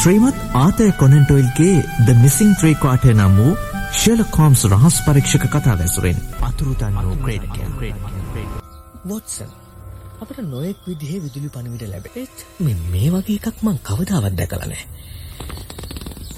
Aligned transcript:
ශ්‍රීමත් 0.00 0.36
ආතය 0.56 0.84
කොනෙන්ටොයිල්ගේ 0.92 1.80
ද 2.00 2.12
මිසිං 2.16 2.52
three 2.56 2.76
කාටය 2.76 3.10
නම් 3.10 3.34
වූ 3.36 3.50
ශල 3.94 4.20
කෝම්ස් 4.30 4.62
රහස් 4.66 4.96
පරීක්ෂක 5.04 5.42
කතා 5.46 5.74
වැසුරෙන් 5.76 6.20
අතුරුතන්නෝ 6.40 7.16
ක්‍රේඩකයන් 7.20 7.74
වොටසන් 9.04 9.50
අපට 10.20 10.38
නොයෙක් 10.44 10.80
විදිහේ 10.86 11.20
විදුලි 11.20 11.50
පණවිට 11.50 11.84
ලැබෙත් 11.86 12.44
මෙ 12.60 12.72
මේ 12.86 13.10
වගේ 13.10 13.36
එකක් 13.40 13.60
මං 13.60 13.76
කවදාවත් 13.82 14.38
දැකලනෑ 14.38 14.80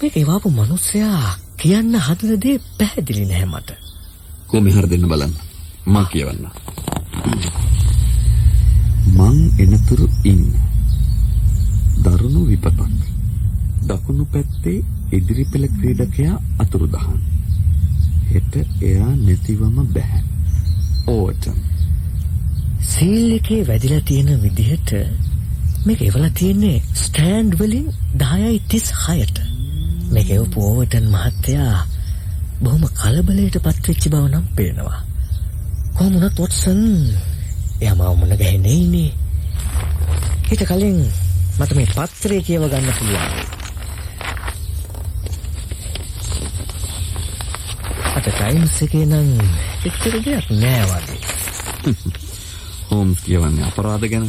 මේ 0.01 0.13
එවාපු 0.17 0.51
මනුස්සයා 0.51 1.23
කියන්න 1.57 1.95
හදනදේ 2.01 2.57
පැහැදිලි 2.75 3.25
නැහැ 3.27 3.49
මට. 3.49 3.79
කොමි 4.49 4.71
හර 4.73 4.91
දෙන්න 4.91 5.07
බලන්න? 5.07 5.39
මං 5.87 6.07
කියවන්න. 6.07 6.45
මං 9.15 9.39
එනතුරු 9.61 10.11
ඉන්න. 10.27 10.45
දරුණු 12.03 12.43
විපතක් 12.47 12.92
දකුණු 13.89 14.25
පැත්තේ 14.33 14.79
ඉදිරි 15.13 15.45
පෙළ 15.47 15.67
ක්‍රීඩකයා 15.73 16.37
අතුරුදහන් 16.59 17.21
හෙට 18.31 18.55
එයා 18.83 19.13
නැතිවම 19.17 19.77
බැහැ. 19.95 20.23
ඕටම් 21.09 21.59
සීල් 22.89 23.33
එකේ 23.33 23.63
වැදිලා 23.67 24.03
තියෙන 24.05 24.43
විදිහට 24.43 24.93
මේක 25.87 26.03
එවලා 26.03 26.31
තියෙන්නේ 26.33 26.83
ස්ටෑන්ඩ් 26.97 27.59
වලින් 27.59 27.89
10යි 28.19 28.61
36ට 28.69 29.39
මේක 30.11 30.31
එවපු 30.31 30.67
ඕවර්ටන් 30.67 31.09
මහත්තයා 31.11 31.79
බොහොම 32.61 32.85
කලබලයට 32.95 33.59
පත්වෙච්ච 33.59 34.05
බව 34.09 34.25
නම් 34.27 34.47
පේනවා. 34.57 35.01
කොහොම 35.95 36.15
වුණත් 36.15 36.39
වොට්සන් 36.39 36.85
එයා 37.81 37.97
මාව 37.97 38.15
මුණ 38.19 38.37
ගැහෙන්නේ 38.37 38.77
ඉන්නේ. 38.77 39.11
ඊට 40.51 40.65
කලින් 40.67 41.03
මට 41.59 41.75
මේ 41.77 41.91
පත්‍රය 41.91 42.39
කියව 42.43 42.69
ගන්න 42.69 42.95
පුළුවන්. 42.99 43.52
අද 48.23 48.31
ටයිම්ස් 48.31 48.77
එකේ 48.85 49.07
නම් 49.07 49.31
එච්චර 49.89 50.15
දෙයක් 50.25 50.47
නෑ 50.63 50.83
වගේ. 50.91 51.19
හෝම්ස් 52.91 53.19
කියවන්නේ 53.27 53.67
අපරාධ 53.67 54.07
ගැන. 54.13 54.29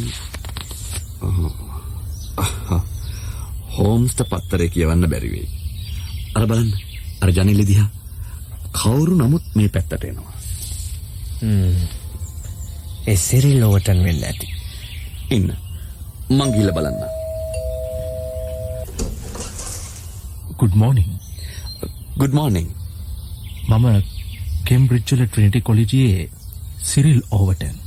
හෝම්ස්ට 3.76 4.26
පත්තරය 4.32 4.70
කියවන්න 4.74 5.06
බැරිවෙයි 5.12 5.48
අර 6.34 6.50
බලන්න. 6.50 6.74
අර 7.22 7.30
ජනිලි 7.30 7.66
දිහා. 7.70 7.90
කවුරු 8.74 9.14
නමුත් 9.14 9.46
මේ 9.54 9.70
පැත්තට 9.70 10.10
එනවා. 10.10 10.34
ඒ 13.08 13.18
සිරිල් 13.28 13.62
ඕවටන් 13.64 14.06
වෙන්න 14.10 14.24
ඇති. 14.26 14.48
ඉන්න. 15.30 15.50
මං 16.30 16.50
ගිහිල්ල 16.54 16.74
බලන්න. 16.74 17.02
ගුඩ් 20.58 20.74
මෝනිින් 20.82 21.20
ගුඩ් 22.18 22.34
මෝනිින් 22.34 22.74
මම 23.64 24.04
කෙම්බ්‍රිච්චල 24.66 25.26
ට්‍රනිටි 25.26 25.62
කොලිජයේ 25.62 26.30
සිරිල් 26.84 27.22
ඕවටන් 27.32 27.78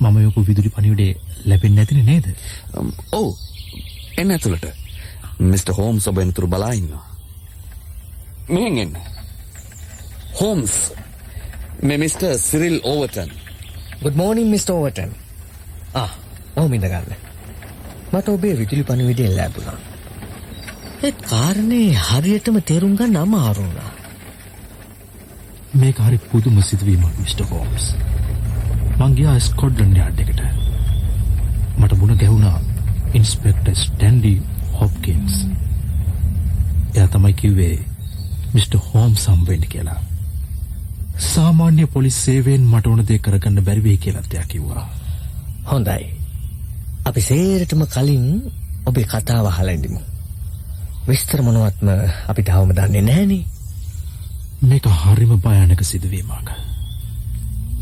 මම 0.00 0.16
යොකු 0.18 0.46
විදුලි 0.46 0.68
පනිවිඩේ 0.68 1.12
ලැබෙන් 1.46 1.74
නැතින 1.74 2.04
නේද? 2.06 2.26
ඕ 3.12 3.38
එන්න 4.16 4.30
ඇතුළට. 4.30 4.66
මිට. 5.40 5.68
හෝම් 5.70 6.00
ඔබ 6.06 6.18
එනතුරු 6.18 6.48
බලාඉන්නවා 6.48 7.04
මෙහෙන් 8.48 8.78
එන්න. 8.78 8.96
හෝම්ස් 10.40 10.74
මෙ 11.82 11.96
මිට. 11.96 12.24
සිරිල් 12.38 12.80
ඕවටන් 12.84 13.30
ගුඩ් 14.02 14.16
මෝනිින් 14.16 14.48
මිට. 14.48 14.70
ඕවටන් 14.70 15.14
ආ 15.94 16.08
ඕමිඳ 16.56 16.84
ගන්න. 16.84 17.14
මට 18.12 18.28
ඔබේ 18.28 18.58
විදුලි 18.58 18.84
පණවිඩියෙන් 18.84 19.36
ලැබුණා. 19.36 19.78
ඒත් 21.02 21.24
කාරණේ 21.24 21.88
හරියටම 22.02 22.60
තේරුම් 22.62 22.96
ගන්න 22.96 23.16
අමාරුුණා 23.16 23.99
මේක 25.72 25.98
හරි 25.98 26.18
පුදුම 26.30 26.58
සිදුවීමක් 26.60 27.18
මිට. 27.18 27.40
හෝම්ස් 27.42 27.84
මංගයා 28.98 29.38
ස්කොඩ්ලන් 29.40 29.96
යාඩ් 29.96 30.18
එකට. 30.18 30.40
මට 31.78 31.98
මුණ 31.98 32.16
ගැහුණා 32.16 32.58
ඉන්ස්පෙක්ට 33.14 33.70
ස්ටන්ඩි 33.74 34.34
හොප්කින්ස් 34.72 35.46
එය 36.94 37.06
තමයි 37.08 37.32
කිව්වේ 37.34 37.76
මිට. 38.54 38.74
හෝම් 38.86 39.14
සම්වෙන්ඩ 39.16 39.66
කියලා. 39.66 40.00
සාමාන්‍ය 41.24 41.86
පොලිස් 41.88 42.24
සේවෙන් 42.24 42.66
මට 42.66 42.86
ඕන 42.86 43.04
දේ 43.06 43.18
කරගන්න 43.20 43.64
බැරිවේ 43.64 43.96
කියලත්යක් 43.98 44.48
කිව්වා. 44.48 44.88
හොඳයි. 45.66 46.10
අපි 47.06 47.20
සේරටම 47.20 47.86
කලින් 47.88 48.26
ඔබේ 48.86 49.06
කතාව 49.06 49.46
හලැඩිමු 49.52 50.00
විස්තර 51.08 51.40
මොනුවත්ම 51.42 51.88
අපි 52.28 52.42
තවම 52.42 52.72
දන්නේ 52.72 53.02
නෑනේ 53.02 53.59
මේක 54.62 54.84
හරිම 54.84 55.32
භයානක 55.38 55.82
සිදුවීමක්. 55.82 56.50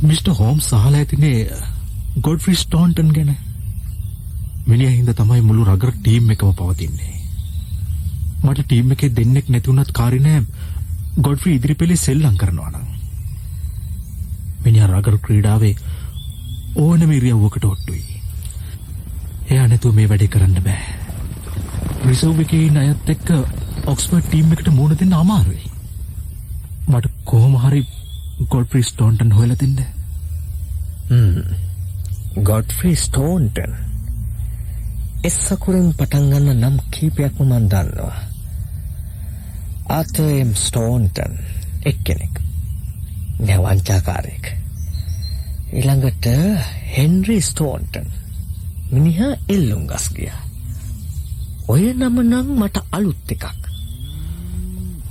මිට. 0.03 0.27
හෝම් 0.31 0.61
සහල 0.61 0.94
ඇතිනේ 0.94 1.47
ගොඩ්ෆ්‍රි 2.21 2.55
ස්ටෝන්ටන් 2.56 3.12
ගැන. 3.12 3.37
මිනිිය 4.66 4.91
හින්ද 4.91 5.12
තමයි 5.12 5.41
මුළු 5.43 5.65
රගර 5.66 5.93
ටීම් 5.94 6.31
එකම 6.31 6.53
පවතින්නේ. 6.55 7.15
මට 8.43 8.65
ටීම් 8.65 8.93
එක 8.93 9.03
දෙන්නෙක් 9.12 9.49
නැතිවුණත් 9.49 9.91
කාරිනෑ 9.93 10.44
ගොඩ්ෆ්‍රී 11.21 11.56
ඉදිරි 11.56 11.75
පෙළි 11.75 11.97
සෙල්ලං 11.99 12.37
කරනවානම් 12.37 12.87
මිනිිය 14.65 14.87
රගර 14.87 15.19
ක්‍රීඩාවේ 15.21 15.75
ඕනම 16.77 17.10
ඉරියව්වකට 17.12 17.65
ඔට්ටුයි. 17.65 18.05
එයා 19.50 19.66
නැතුව 19.66 19.95
මේ 19.95 20.09
වැඩේ 20.09 20.28
කරන්න 20.28 20.62
බෑ. 20.62 20.83
රිසව් 22.05 22.41
එකේ 22.41 22.71
අයත් 22.78 23.10
එක්ක 23.10 23.34
ඔක්ස්පර්ට් 23.87 24.28
ටීම් 24.28 24.53
එකට 24.53 24.71
මුණ 24.72 24.97
දෙන්න 24.97 25.15
අමාරුයි. 25.15 25.68
මට 26.88 27.06
කොහොම 27.25 27.54
හරි 27.56 27.81
ගොඩ්ෆ්‍රී 28.49 28.82
ස්ටෝන්ටන් 28.82 29.32
හොයල 29.32 29.53
දෙන්න. 29.56 29.76
ගොඩ්ෆ්‍රී 32.43 32.97
ස්ටෝන්ටන් 32.97 33.75
එස්සකුරින් 35.25 35.88
පටන්ගන්න 35.94 36.50
නම් 36.54 36.77
කීපයක්ම 36.91 37.43
මන් 37.44 37.66
දන්නවා. 37.69 38.21
ආතම් 39.88 40.54
ස්ටෝන්ටන් 40.56 41.34
එක්කෙනෙක්. 41.84 42.41
නැවංචාකාරයෙක්. 43.41 44.47
ඊළඟට 45.72 46.27
හෙන්රි 46.97 47.41
ස්ටෝන්ටන් 47.43 48.09
මිනිහා 48.91 49.34
එල්ලුම් 49.48 49.84
ගස් 49.87 50.06
ගිය. 50.15 50.32
ඔය 51.69 51.93
නම 51.93 52.16
නම් 52.22 52.48
මට 52.56 52.87
අලුත් 52.93 53.31
එකක්. 53.31 53.44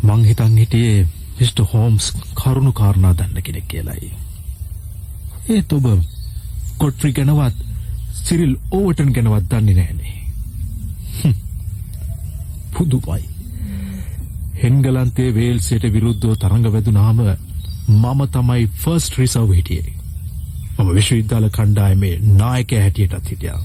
මං 0.04 0.26
හිතන් 0.26 0.58
හිටියේ 0.58 1.08
මිට. 1.40 1.60
හෝම්ස් 1.74 2.12
කරුණු 2.36 2.72
කාරණා 2.72 3.14
දන්න 3.14 3.44
කෙනෙක් 3.44 3.68
කියලයි 3.68 4.12
ඒත් 5.50 5.74
ඔබ 5.74 5.88
කොට්්‍රි 6.78 7.12
ගැනවත් 7.14 7.66
සිරිල් 8.20 8.56
ඕවටන් 8.72 9.14
ගැනවත් 9.14 9.50
දන්නේ 9.52 9.76
නෑනේ 9.76 10.16
පුදුමයි 12.74 13.24
හෙන්ගලන්තේ 14.64 15.30
වේල්සේට 15.34 15.94
විරුද්ධෝ 15.94 16.36
තරඟ 16.38 16.74
වැදුනාම 16.74 17.24
මම 17.24 18.28
තමයි 18.30 18.68
ෆර්ස්ට් 18.76 19.18
රිසව් 19.18 19.54
හිටියේ 19.54 19.98
මම 20.78 20.94
විශ්වවිද්‍යාල 20.96 21.50
කණ්ඩායමේ 21.52 22.16
නායක 22.36 22.72
හැටියටත් 22.78 23.30
හිටියා 23.30 23.62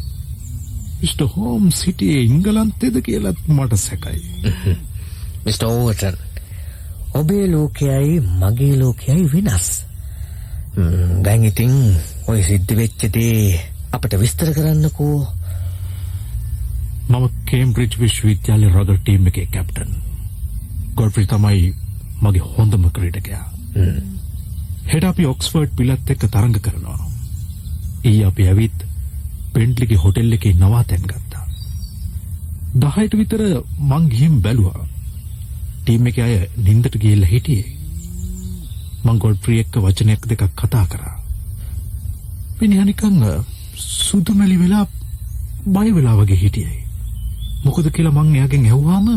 මිට. 1.02 1.20
හෝම් 1.28 1.70
සිටියේ 1.72 2.22
ඉංගලන්තෙද 2.22 3.00
කියලත් 3.02 3.38
මට 3.48 3.78
සැකයි 3.78 4.20
මිට. 5.44 5.62
ඕවටන් 5.64 6.16
ඔබේ 7.14 7.46
ලෝකයයි 7.46 8.20
මගේ 8.40 8.76
ලෝකයයි 8.76 9.24
වෙනස්. 9.32 9.68
දැන් 11.24 11.44
ඉතින් 11.44 11.72
ඔය 12.28 12.40
සිද්ධ 12.42 12.74
වෙච්චදේ 12.76 13.60
අපට 13.92 14.14
විස්තර 14.22 14.52
කරන්නකෝ. 14.56 15.18
මම 17.10 17.26
කේම්බ්‍රිජ් 17.50 17.98
විශ්වවිද්‍යාල 18.02 18.64
රගර් 18.70 18.98
ටීම් 19.00 19.26
එකේ 19.30 19.46
කැප්ටන් 19.54 19.92
ගොඩ්ෆ්‍රි 20.96 21.26
තමයි 21.26 21.74
මගේ 22.22 22.48
හොඳම 22.54 22.88
ක්‍රීඩකයා. 22.90 23.44
හෙට 24.92 25.04
අපි 25.10 25.28
ඔක්ස්ෆර්ඩ් 25.32 25.76
පිලත් 25.76 26.10
එක්ක 26.14 26.24
තරඟ 26.28 26.58
කරනවා. 26.60 27.00
ඒ 28.04 28.24
අපි 28.30 28.48
ඇවිත් 28.48 28.86
පෙන්ට්ලිගේ 29.54 30.02
හොටෙල් 30.04 30.32
එකේ 30.38 30.54
නවා 30.54 30.84
තැන් 30.84 31.04
ගත්තා. 31.12 31.44
දහයට 32.82 33.18
විතර 33.20 33.44
මං 33.90 34.08
ගිහිම් 34.12 34.40
බැලුවා 34.40 34.88
ටීම් 35.82 36.06
එක 36.06 36.18
අය 36.18 36.34
නින්දට 36.58 36.94
ගිහිල්ලා 36.96 37.28
හිටියේ. 37.28 37.66
මං 39.04 39.18
ගොඩ්ෆ්‍රී 39.18 39.60
එක්ක 39.60 39.76
වචනයක් 39.78 40.28
දෙකක් 40.28 40.42
කතා 40.56 40.86
කරා. 40.86 41.16
මිනිහා 42.60 42.84
නිකන් 42.84 43.18
සුදුමැලි 43.76 44.58
වෙලා 44.58 44.86
බය 45.66 45.88
වෙලා 45.94 46.16
වගේ 46.16 46.36
හිටියයි. 46.36 46.78
මොකද 47.64 47.90
කියලා 47.90 48.14
මං 48.14 48.36
එයාගෙන් 48.36 48.64
ඇහුවාම 48.64 49.08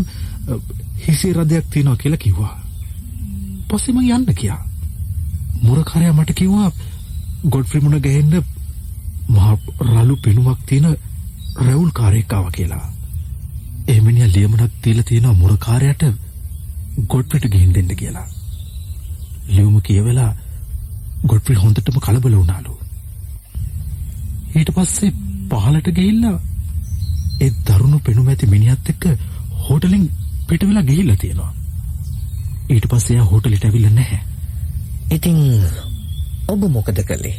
හිසේ 1.06 1.34
රදයක් 1.34 1.70
තියෙනවා 1.70 1.96
කියලා 1.96 2.18
කිව්වා. 2.18 2.54
පස්සේ 3.70 3.94
මං 3.94 4.12
යන්න 4.12 4.36
කියා 4.36 4.62
මුරකාරයා 5.62 6.14
මට 6.14 6.34
කිව්වා 6.34 6.72
ගොඩ්ෆ්‍රි 7.48 7.82
මුණ 7.82 8.02
ගැහෙන්න 8.02 8.36
මහ 9.30 9.46
රළු 9.86 10.16
පෙනුමක් 10.18 10.60
තියෙන 10.66 10.98
රැවුල් 11.58 11.92
කාරයෙක් 11.92 12.34
ආවා 12.34 12.52
කියලා. 12.52 12.86
ඒ 13.88 14.00
මිනිහා 14.02 14.28
ලියමනක් 14.28 14.72
දීලා 14.84 15.04
තියෙනවා 15.04 15.34
මුරකාරයාට. 15.36 16.04
ගොඩ්ෆ්‍රීට 16.98 17.52
ගිහින් 17.52 17.74
දෙන්න 17.74 17.96
කියලා. 17.96 18.28
ලියුම 19.48 19.82
කියවලා 19.82 20.32
ගොඩ්ෆ්‍රී 21.26 21.58
හොඳටම 21.58 22.00
කලබල 22.00 22.36
වුණාලු. 22.36 22.78
ඊට 24.56 24.72
පස්සේ 24.72 25.12
පහලට 25.50 25.90
ගිහිල්ලා 25.92 26.38
ඒ 27.42 27.52
දරුණු 27.66 28.00
පෙනුම 28.00 28.28
ඇති 28.28 28.48
මිනිහත් 28.48 28.90
එක්ක 28.90 29.06
හෝටලෙන් 29.66 30.06
පිට 30.48 30.64
වෙලා 30.64 30.84
ගිහිල්ලා 30.84 31.16
තියෙනවා. 31.16 31.52
ඊට 32.70 32.88
පස්සේ 32.88 33.16
එයා 33.16 33.26
හෝටලෙට 33.26 33.66
ඇවිල්ලා 33.66 33.92
නැහැ. 33.92 34.22
ඉතින් 35.12 35.38
ඔබ 36.48 36.64
මොකද 36.70 37.04
කළේ? 37.04 37.36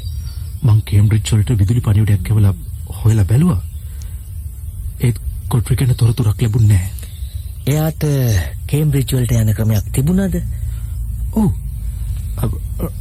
මං 0.63 0.83
කේම්බ්‍රිජ් 0.83 1.25
වලට 1.31 1.59
විදුලි 1.59 1.81
පණිවිඩයක් 1.81 2.23
කැවලා 2.23 2.55
හොයලා 2.99 3.25
බැලුවා. 3.25 3.63
ඒත් 5.01 5.21
ගොඩ්ෆ්‍රී 5.49 5.77
ගැන 5.77 5.97
තොරතුරක් 5.97 6.43
ලැබුණේ 6.43 6.77
නැහැ. 6.77 6.96
එයාට 7.67 8.05
කේම්බ්‍රිජ් 8.67 9.07
වලට 9.11 9.33
යන 9.35 9.55
ක්‍රමයක් 9.55 9.93
තිබුණාද? 9.93 10.37
ඔව්. 11.33 11.51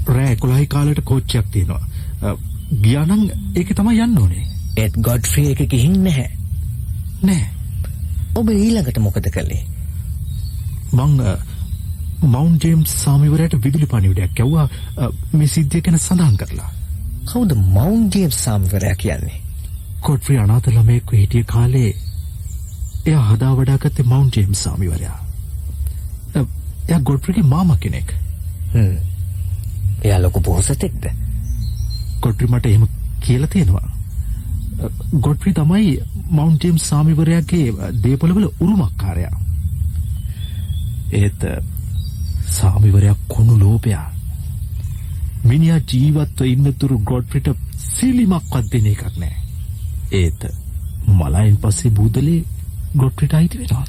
රෑ 0.07 0.35
11 0.35 0.67
කාලයට 0.67 1.03
කෝච්චියක් 1.03 1.51
තියෙනවා. 1.51 1.81
ගියා 2.81 3.05
නම් 3.05 3.23
ඒකේ 3.55 3.75
තමයි 3.75 4.01
යන්න 4.01 4.17
ඕනේ. 4.17 4.45
ඒත් 4.77 4.97
ගොඩ්ෆ්‍රී 4.99 5.51
එක 5.51 5.65
ගිහින් 5.69 5.99
නැහැ. 6.03 6.29
නෑ. 7.21 7.43
ඔබ 8.35 8.49
ඊළඟට 8.49 8.99
මොකද 8.99 9.29
කළේ? 9.31 9.61
මං 10.93 11.13
මවුන්ට් 12.23 12.63
ජේම්ස් 12.63 12.95
සාමිවරයට 13.03 13.59
විදුලි 13.63 13.87
පණිවිඩයක් 13.87 14.41
ඇව්වා 14.41 14.67
මේ 15.33 15.47
සිද්ධිය 15.49 15.81
ගැන 15.81 15.99
සඳහන් 15.99 16.37
කරලා. 16.37 16.71
කවුද 17.25 17.53
මවුන්ට් 17.53 18.15
ජේම්ස් 18.15 18.41
සාම්වරයා 18.43 18.97
කියන්නේ? 18.97 19.41
ගොඩ්ෆ්‍රී 20.01 20.41
අනාථ 20.41 20.69
ළමයෙක්ව 20.69 21.15
හිටිය 21.15 21.43
කාලේ 21.45 21.93
එයා 23.05 23.25
හදා 23.29 23.53
වඩාගත්තේ 23.55 24.05
මවුන්ට් 24.05 24.37
ජේම්ස් 24.37 24.63
සාමිවරයා. 24.63 25.17
එයා 26.89 26.99
ගොඩ්ෆ්‍රීගේ 27.01 27.43
මාමා 27.45 27.77
කෙනෙක්. 27.77 28.13
එයා 30.03 30.21
ලොකු 30.21 30.39
බොහොසතෙක්ද? 30.39 31.05
ගොඩ්ෆ්‍රී 32.21 32.51
මට 32.51 32.65
එහෙම 32.65 32.87
කියලා 33.19 33.47
තියෙනවා. 33.47 33.89
අ, 34.79 34.89
ගොඩ්ෆ්‍රී 35.19 35.53
තමයි 35.53 35.93
මවුන්ට් 36.31 36.63
ජේම්ස් 36.63 36.89
සාමිවරයාගේ 36.89 37.69
අ, 37.69 37.91
දේපොළවල 38.03 38.49
උරුමකාරයා. 38.59 39.39
ඒත් 41.13 41.43
අ, 41.43 41.61
සාමිවරයා 42.51 43.15
කුණු 43.27 43.59
ලෝපයා. 43.59 44.09
මිනිහා 45.45 45.79
ජීවත්ව 45.93 46.45
ඉන්නතුරු 46.45 46.99
ගොඩ්ෆ්‍රීට 46.99 47.49
සීලිමක්වත් 47.87 48.71
දෙන 48.71 48.87
එකක් 48.87 49.17
නෑ. 49.17 49.35
ඒත් 50.13 50.45
මලයින් 51.15 51.57
පස්සේ 51.57 51.91
බූදලේ 51.91 52.43
ගොඩ්ෆ්‍රීට 52.95 53.33
අයිති 53.33 53.59
වෙනවා. 53.59 53.85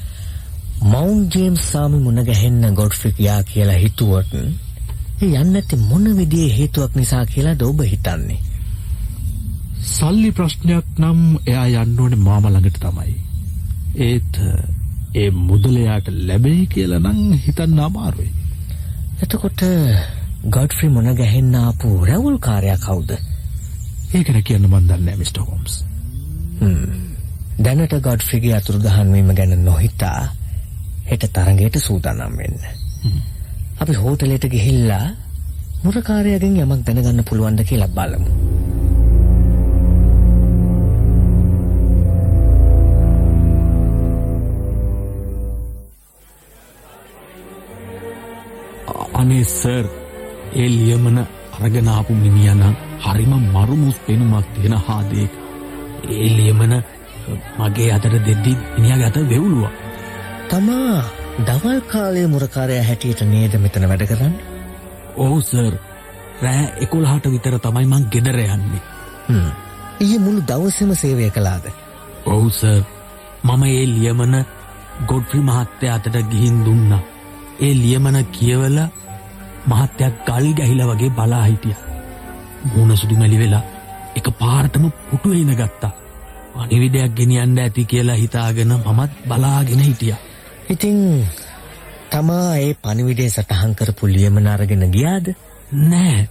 මවුන්ට් 0.83 1.35
ජේම්ස් 1.35 1.67
සාමි 1.71 1.99
මුණ 1.99 2.23
ගැහෙන්න 2.23 2.75
ගොඩ්ෆ්‍රී 2.75 3.13
ගියා 3.13 3.41
කියලා 3.43 3.77
හිතුවොත් 3.77 4.33
ඒ 4.33 4.47
යන්නේ 5.19 5.43
නැති 5.45 5.75
මොන 5.83 6.05
විදිහේ 6.17 6.57
හේතුවක් 6.57 6.95
නිසා 6.95 7.25
කියලාද 7.25 7.61
ඔබ 7.61 7.81
හිතන්නේ? 7.83 8.39
සල්ලි 9.87 10.31
ප්‍රශ්නයක් 10.31 10.99
නම් 10.99 11.21
එයා 11.45 11.83
යන්න 11.83 11.99
ඕනේ 11.99 12.19
මාමා 12.19 12.51
ළඟට 12.51 12.79
තමයි. 12.79 13.15
ඒත් 14.01 14.41
ඒ 15.15 15.29
මුදලයාට 15.31 16.07
ලැබෙයි 16.21 16.67
කියලා 16.67 16.99
නම් 16.99 17.33
හිතන්න 17.39 17.79
අමාරුයි. 17.79 18.31
එතකොට 19.23 19.65
ගොඩ්ෆ්‍රී 20.49 20.89
මුණ 20.89 21.15
ගැහෙන්න 21.15 21.55
ආපු 21.55 21.93
රැවුල්කාරයා 22.05 22.79
කවුද? 22.79 23.17
ඒක 24.13 24.27
ගැන 24.27 24.43
කියන්න 24.43 24.67
මන් 24.67 24.83
දන්නේ 24.83 24.99
නැහැ 24.99 25.17
මිස්ටර් 25.17 25.41
හෝම්ස්. 25.43 25.83
දැනට 27.57 27.93
ගොඩ්ෆ්‍රීගේ 28.01 28.53
අතුරුදහන් 28.53 29.13
වීම 29.13 29.29
ගැන 29.33 29.53
නොහිතා 29.65 30.19
හෙට 31.05 31.23
තරඟයට 31.33 31.77
සූදානම් 31.79 32.37
වෙන්න. 32.37 32.59
අපි 33.79 33.93
හෝටලෙට 33.95 34.45
ගිහිල්ලා 34.47 35.07
මුරකාරයාගෙන් 35.83 36.59
යමක් 36.59 36.83
දැනගන්න 36.87 37.23
පුළුවන්ද 37.29 37.63
කියලා 37.63 37.87
බලමු. 37.89 38.31
අනේ 49.13 49.43
සර් 49.45 49.85
ඒ 50.55 50.69
ලියමන 50.69 51.17
අරගෙන 51.55 51.89
ආපු 51.89 52.13
මිනිහා 52.15 52.55
නම් 52.55 52.75
හරිම 53.01 53.33
මරුමුස් 53.47 53.97
පෙනුමක් 54.05 54.45
තියෙන 54.53 54.77
හාදේක. 54.81 55.31
ඒ 56.11 56.29
ලියමන 56.37 56.73
මගේ 57.59 57.91
අතට 57.91 58.17
දෙද්දි 58.25 58.57
මිනිහාගේ 58.75 59.07
අත 59.07 59.17
වෙවුලුවා. 59.29 59.71
තමා 60.49 61.03
දවල් 61.47 61.79
කාලයේ 61.91 62.27
මුරකාරයා 62.27 62.83
හැටියට 62.83 63.21
නේද 63.25 63.57
මෙතන 63.57 63.87
වැඩ 63.89 64.05
කරන්නේ? 64.05 64.43
ඔව් 65.17 65.39
සර්. 65.41 65.73
රෑ 66.41 66.65
11ට 66.81 67.31
විතර 67.31 67.57
තමයි 67.59 67.85
මං 67.85 68.05
ගෙදර 68.11 68.39
යන්නේ. 68.45 68.83
ඊයේ 69.99 70.19
මුළු 70.19 70.41
දවසේම 70.43 70.95
සේවය 70.95 71.29
කළාද? 71.29 71.65
ඔව් 72.25 72.45
සර්. 72.51 72.81
මම 73.43 73.63
ඒ 73.65 73.85
ලියමන 73.87 74.37
ගොඩ්ෆ්‍රි 75.05 75.41
මහත්තයා 75.41 75.95
අතට 75.95 76.17
ගිහින් 76.31 76.63
දුන්නා. 76.65 77.03
ඒ 77.61 77.73
ලියමන 77.75 78.19
කියවලා 78.31 78.89
මහත්තයා 79.67 80.11
ගල් 80.27 80.47
ගැහිලා 80.53 80.89
වගේ 80.91 81.09
බලා 81.11 81.45
හිටියා. 81.45 81.81
මූණ 82.65 82.97
සුදු 82.97 83.15
මැලි 83.15 83.39
වෙලා 83.39 83.63
එක 84.15 84.27
පාරටම 84.39 84.85
පුටු 85.09 85.33
එන 85.33 85.55
ගත්තා. 85.55 85.93
අනිවිඩයක් 86.57 87.13
ගෙනියන්න 87.13 87.59
ඇති 87.59 87.85
කියලා 87.85 88.15
හිතාගෙන 88.15 88.73
මමත් 88.75 89.11
බලාගෙන 89.27 89.81
හිටියා. 89.81 90.19
ඉතින් 90.69 90.97
තමා 92.09 92.57
ඒ 92.57 92.73
පණිවිඩේ 92.75 93.29
සටහන් 93.29 93.75
කරපු 93.75 94.07
ලියමන 94.07 94.47
අරගෙන 94.47 94.85
ගියාද? 94.91 95.27
නෑ. 95.85 96.29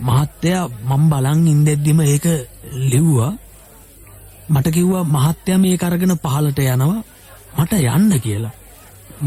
මහත්තයා 0.00 0.64
මම 0.88 1.04
බලන් 1.08 1.46
ඉඳෙද්දිම 1.48 2.00
ඒක 2.02 2.26
ලිව්වා. 2.84 3.32
මට 4.48 4.68
කිව්වා 4.70 5.04
මහත්තයා 5.06 5.58
මේක 5.58 5.82
අරගෙන 5.82 6.16
පහලට 6.18 6.60
යනවා 6.66 7.02
මට 7.56 7.72
යන්න 7.88 8.20
කියලා. 8.20 8.52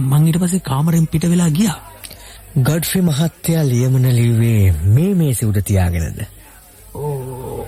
මං 0.02 0.28
ඊට 0.28 0.40
පස්සේ 0.40 0.60
කාමරෙන් 0.62 1.08
පිට 1.08 1.30
වෙලා 1.30 1.52
ගියා. 1.52 1.78
ගොඩ්ෆ්‍රී 2.62 3.04
මහත්තයා 3.04 3.64
ලියමන 3.66 4.10
ලිව්වේ 4.12 4.74
මේ 4.88 5.14
මේසෙ 5.16 5.46
උඩ 5.46 5.62
තියාගෙනද? 5.64 6.20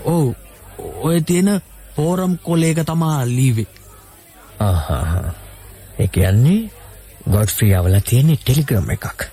ඔව්. 0.07 0.33
ඔය 1.01 1.21
තියෙන 1.21 1.50
ෆෝරම් 1.95 2.35
කොලේක 2.35 2.79
තමා 2.79 3.23
ලීවේ. 3.23 3.65
ආහා. 4.59 5.33
ඒ 5.99 6.07
කියන්නේ 6.07 6.69
ගොඩ්ෆ්‍රී 7.31 7.73
අවල 7.73 7.99
තියෙන 7.99 8.35
ටෙලිග්‍රෑම් 8.35 8.91
එකක්. 8.91 9.25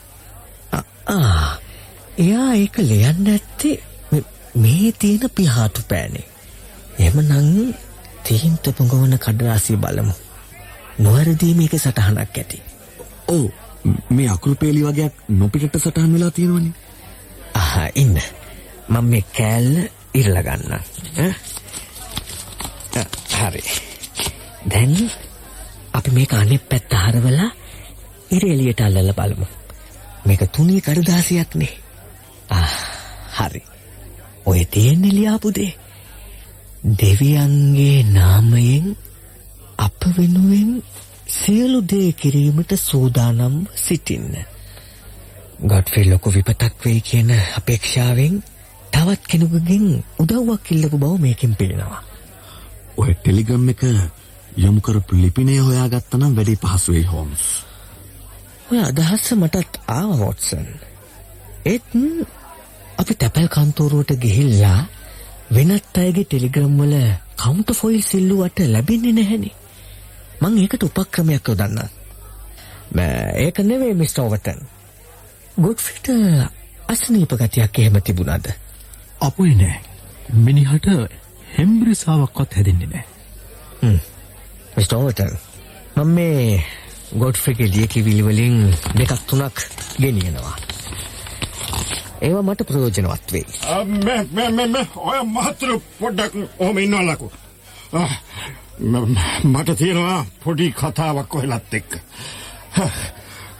එයා 2.18 2.54
ඒක 2.54 2.78
ලියන්න 2.78 3.32
ඇත්තේ 3.32 3.82
මේ- 4.12 4.24
මේ 4.56 4.90
තියෙන 4.90 5.30
පිහාටු 5.36 5.80
පෑනේ. 5.90 6.24
එහෙමනම් 6.98 7.74
තීන්ත 8.24 8.68
පොඟවන 8.68 9.16
කඩදාසිය 9.16 9.76
බලමු. 9.76 10.12
නොවැරදි 11.00 11.54
මේක 11.54 11.74
සටහනක් 11.74 12.38
ඇති. 12.38 12.60
ඔව්. 13.28 13.50
මේ 14.10 14.28
අකුරු 14.28 14.54
පේලි 14.54 14.82
වගේක් 14.82 15.12
නොපිටට 15.30 15.76
සටහන් 15.76 16.12
වෙලා 16.12 16.30
තියෙනවනේ. 16.30 16.72
ආහා 17.54 17.88
ඉන්න. 17.96 18.16
මම 18.90 19.04
මේ 19.04 19.20
කෑල්ල 19.20 19.88
ඉරලා 20.14 20.42
ගන්නම්. 20.42 20.72
ඈ? 20.72 21.28
ආ, 21.28 21.32
හරි. 23.42 23.62
දැන් 24.68 25.10
අපි 25.92 26.10
මේක 26.10 26.32
අනෙක් 26.32 26.68
පැත්ත 26.68 26.94
හරවලා 26.94 27.50
ඉර 28.30 28.42
එළියට 28.44 28.80
අල්ලලා 28.80 29.18
බලමු. 29.18 29.46
මේක 30.26 30.42
තුනී 30.52 30.80
කඩදාසියක් 30.80 31.54
නේ. 31.54 31.74
ආ 32.50 32.68
හරි. 33.38 33.62
ඔය 34.46 34.64
තියෙන්නේ 34.64 35.10
ලියාපු 35.10 35.54
දේ. 35.54 35.72
දෙවියන්ගේ 37.00 37.98
නාමයෙන් 38.12 38.86
අප 39.78 40.00
වෙනුවෙන් 40.18 40.70
සියලු 41.28 41.80
දේ 41.82 42.12
කිරීමට 42.12 42.72
සූදානම් 42.78 43.56
සිටින්න. 43.76 44.34
ගොඩ්ෆ්‍රී 45.66 46.10
ලොකු 46.10 46.34
විපතක් 46.34 46.74
වෙයි 46.84 47.00
කියන 47.00 47.30
අපේක්ෂාවෙන් 47.56 48.42
තවත් 48.92 49.22
කෙනෙකුගෙන් 49.26 49.86
උදව්වක් 50.18 50.72
ඉල්ලපු 50.72 50.96
බව 50.98 51.20
මේකෙන් 51.20 51.54
පේනවා. 51.54 52.11
ඔය 52.96 53.14
ටෙලිග්‍රෑම් 53.14 53.68
එක 53.68 53.82
යොමු 54.56 54.80
කරපු 54.80 55.16
ලිපිනය 55.16 55.58
හොයාගත්තා 55.58 56.18
නම් 56.18 56.34
වැඩි 56.34 56.56
පහසු 56.56 56.92
වෙයි 56.92 57.04
හෝම්ස්. 57.04 57.44
ඔය 58.68 58.80
අදහස 58.80 59.32
මටත් 59.32 59.80
ආවා 59.88 60.18
වොට්සන්. 60.18 60.66
ඒත් 61.64 61.88
අපි 62.98 63.14
තැපැල් 63.14 63.48
කන්තෝරුවට 63.48 64.12
ගිහිල්ලා 64.16 64.80
වෙනත් 65.50 65.96
අයගේ 65.96 66.24
ටෙලිග්‍රම් 66.24 66.76
වල 66.78 66.94
කවුන්ටර් 67.36 67.74
ෆොයිල් 67.74 68.02
සිල්ලුවට 68.02 68.58
ලැබෙන්නේ 68.66 69.12
නැහෙනේ. 69.12 69.54
මං 70.40 70.58
ඒකට 70.58 70.84
උපක්‍රමයක් 70.84 71.48
යොදන්නම්. 71.48 71.88
බෑ 72.92 73.32
ඒක 73.38 73.58
නෙවෙයි 73.60 73.94
මිස්ටර් 73.94 74.22
ඕවර්ටන්. 74.22 74.60
ගොඩ්ෆ්‍රීට 75.56 76.08
අසනීප 76.88 77.32
ගතියක් 77.34 77.78
එහෙම 77.78 77.96
තිබුණාද? 78.00 78.46
අපුයි 79.20 79.54
නෑ. 79.54 79.80
මිනිහට 80.36 80.86
හෙම්බ්‍රිසාවක්වත් 81.58 82.54
හැදෙන්නේ 82.54 82.88
නෑ. 82.88 83.98
ඕවර්ටන් 84.92 85.36
මම 85.96 86.08
මේ 86.08 86.64
ගොඩ්ෆ්‍රිගේ 87.18 87.68
ලියකිවිලි 87.68 88.24
වලින් 88.24 88.58
දෙකක් 88.98 89.12
තුනක් 89.26 89.56
ගෙනියනවා. 90.00 90.56
ඒවා 92.20 92.42
මට 92.42 92.66
ප්‍රයෝජනවත් 92.66 93.32
වෙයි. 93.32 93.46
මේ 94.04 94.26
මේ 94.32 94.50
මේ 94.50 94.66
මේ 94.66 94.86
ඔය 94.96 95.18
මහතුරු 95.26 95.82
පොඩ්ඩක් 96.00 96.34
ඔහම 96.58 96.78
ඉන්නවලකු. 96.78 97.32
මට 99.44 99.76
තියෙනවා 99.78 100.26
පොඩි 100.44 100.72
කතාවක් 100.72 101.34
ඔහෙලත් 101.34 101.74
එක්ක. 101.74 101.90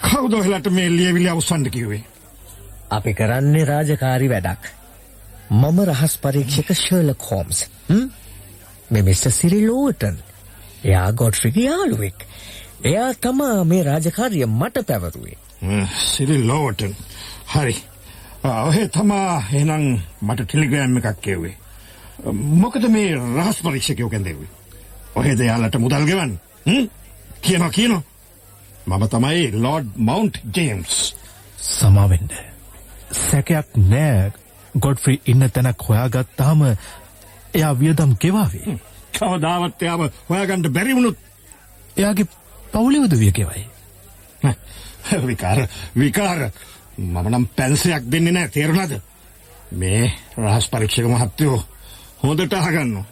කවුද 0.02 0.32
ඔහෙලට 0.32 0.70
මේ 0.70 0.88
ලියවිලි 0.90 1.28
අවසන්ඩ 1.28 1.70
කිව්වේ. 1.70 2.04
අපි 2.90 3.14
කරන්නේ 3.14 3.64
රාජකාරි 3.64 4.28
වැඩක්. 4.28 4.82
මම 5.52 5.78
රහස් 5.85 6.14
පරීක්ෂක 6.23 6.73
ශර්ලොක් 6.75 7.23
හෝම්ස්. 7.30 7.59
මේ 8.90 9.02
මිස්ටර් 9.02 9.30
සිරිල් 9.30 9.71
ඕටන්. 9.71 10.16
එයා 10.85 11.12
ගොඩ්ෆ්‍රිගේ 11.12 11.64
යාළුවෙක්. 11.64 12.18
එයා 12.85 13.14
තමා 13.14 13.64
මේ 13.64 13.82
රාජකාරිය 13.82 14.47
මට 14.47 14.87
පැවරුවේ. 14.87 15.37
සිරිල් 16.06 16.47
ලෝටන්. 16.47 16.94
හරි. 17.47 17.76
ඔහේ 18.44 18.88
තමා 18.88 19.44
එහෙනම් 19.52 19.85
මට 20.23 20.40
ටෙලිග්‍රෑම් 20.47 20.97
එකක් 20.97 21.21
කියවේ. 21.21 21.56
මොකද 22.62 22.88
මේ 22.88 23.14
රහස් 23.14 23.62
පරීක්ෂකයෝ 23.64 24.11
කැන්දෙවේ. 24.11 24.50
ඔහෙද 25.16 25.40
යාලට 25.40 25.78
මුදල් 25.78 26.06
ගෙවන්න. 26.06 26.32
කියනවා 27.42 27.71
කියනවා. 27.71 28.02
මම 28.87 29.09
තමයි 29.09 29.50
ලෝඩ් 29.64 29.87
මවන්ට් 29.97 30.37
ජේම්ස්. 30.56 31.14
සමාවෙන්ඩ. 31.73 32.32
සැකයක් 33.12 33.76
නෑ 33.76 34.32
ගොඩ්ෆ්‍රී 34.75 35.21
ඉන්න 35.26 35.50
තැනක් 35.50 35.83
හොයාගත්තාම 35.83 36.62
එයා 37.55 37.79
වියදම් 37.79 38.17
ගෙවාවේ. 38.17 38.79
කවදාවත් 39.14 39.83
එයාව 39.83 40.02
හොයාගන්න 40.29 40.73
බැරි 40.73 40.95
වුණොත් 40.95 41.19
එයාගේ 41.97 42.26
පවුලෙවද 42.73 43.19
වියකෙවයි. 43.19 43.67
විකාර 45.29 45.59
විකාර 45.97 46.50
මම 46.99 47.29
නම් 47.29 47.47
පැන්සයක් 47.49 48.05
දෙන්නේ 48.07 48.33
නෑ 48.33 48.49
තේරුණාද? 48.49 48.93
මේ 49.73 50.12
රහස් 50.38 50.67
පරීක්ෂක 50.69 51.07
මහත්තයෝ 51.07 51.59
හොඳට 52.23 52.55
අහගන්න. 52.55 53.05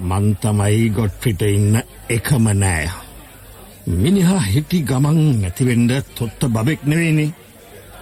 මං 0.00 0.26
තමයි 0.36 0.90
ගොඩ්ෆ්‍රිට 0.90 1.42
ඉන්න 1.44 1.82
එකම 2.08 2.48
නෑ. 2.54 2.90
මිනිහා 3.86 4.40
හිටි 4.44 4.82
ගමන් 4.82 5.18
නැතිවෙන්න 5.40 5.90
තොත්ත 6.14 6.40
බබෙක් 6.46 6.82
නෙවෙයිනේ. 6.84 7.34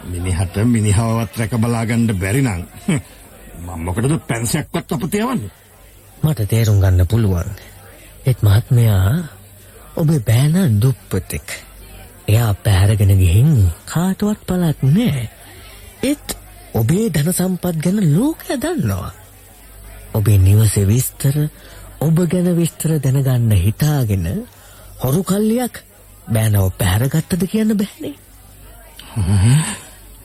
මිනිහට 0.06 0.56
මිනිහාවත් 0.66 1.36
රැක 1.36 1.54
බලාගන්න 1.56 2.10
බැරි 2.14 2.42
නම් 2.42 2.62
මම 3.58 3.80
මොකටද 3.80 4.14
පැන්සයක්වත් 4.22 4.92
අප 4.92 5.04
තියවන්නේ? 5.10 5.50
මට 6.22 6.40
තේරුම් 6.46 6.80
ගන්න 6.80 7.06
පුළුවන්. 7.06 7.50
ඒත් 8.26 8.42
මහත්මයා 8.42 9.10
ඔබේ 9.96 10.20
බෑන 10.20 10.80
දුප්පතෙක්. 10.80 11.48
එයා 12.28 12.54
පැහැරගෙන 12.56 13.18
ගිහින් 13.18 13.52
කාටවත් 13.84 14.40
පලක් 14.46 14.78
නෑ. 14.88 15.28
ඒත් 16.02 16.36
ඔබේ 16.75 17.06
ධන 17.10 17.32
සම්පත් 17.32 17.76
ගැන 17.78 17.98
ලෝකය 18.12 18.56
දන්නවා. 18.56 19.10
ඔබේ 20.14 20.38
නිවසේ 20.38 20.86
විස්තර 20.86 21.36
ඔබ 22.00 22.18
ගැන 22.26 22.48
විස්තර 22.56 22.98
දැනගන්න 22.98 23.56
හිතාගෙන 23.58 24.26
හොරු 25.02 25.22
කල්ලියක් 25.25 25.82
බෑනව 26.28 26.70
පැහැරගත්තද 26.78 27.42
කියන්න 27.46 27.76
බැහනේ. 27.76 28.14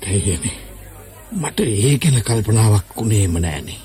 කැයනේ 0.02 0.58
මට 1.34 1.60
ඒ 1.60 1.98
ගැන 1.98 2.24
කල්පනාවක් 2.24 2.96
වුණේම 2.96 3.36
නෑනේ. 3.36 3.80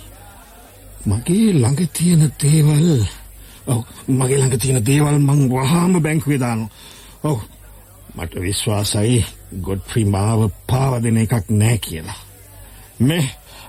මගේ 1.06 1.52
ළඟ 1.52 1.82
තියෙන 1.92 2.32
දේවල් 2.42 2.88
ඔව් 3.66 3.80
මගේ 4.08 4.38
ළඟ 4.38 4.58
තියෙන 4.58 4.86
දේවල් 4.86 5.18
මං 5.18 5.40
වහාම 5.50 5.92
බැංකුවේ 6.02 6.38
දානවා. 6.38 6.70
ඔව් 7.22 7.38
මට 8.16 8.32
විශ්වාසයි 8.36 9.24
ගොඩ්ෆ්‍රි 9.60 10.04
මාව 10.04 10.40
පාව 10.66 10.92
දෙන 11.02 11.16
එකක් 11.16 11.50
නෑ 11.50 11.78
කියලා. 11.78 12.20
මේ 12.98 13.24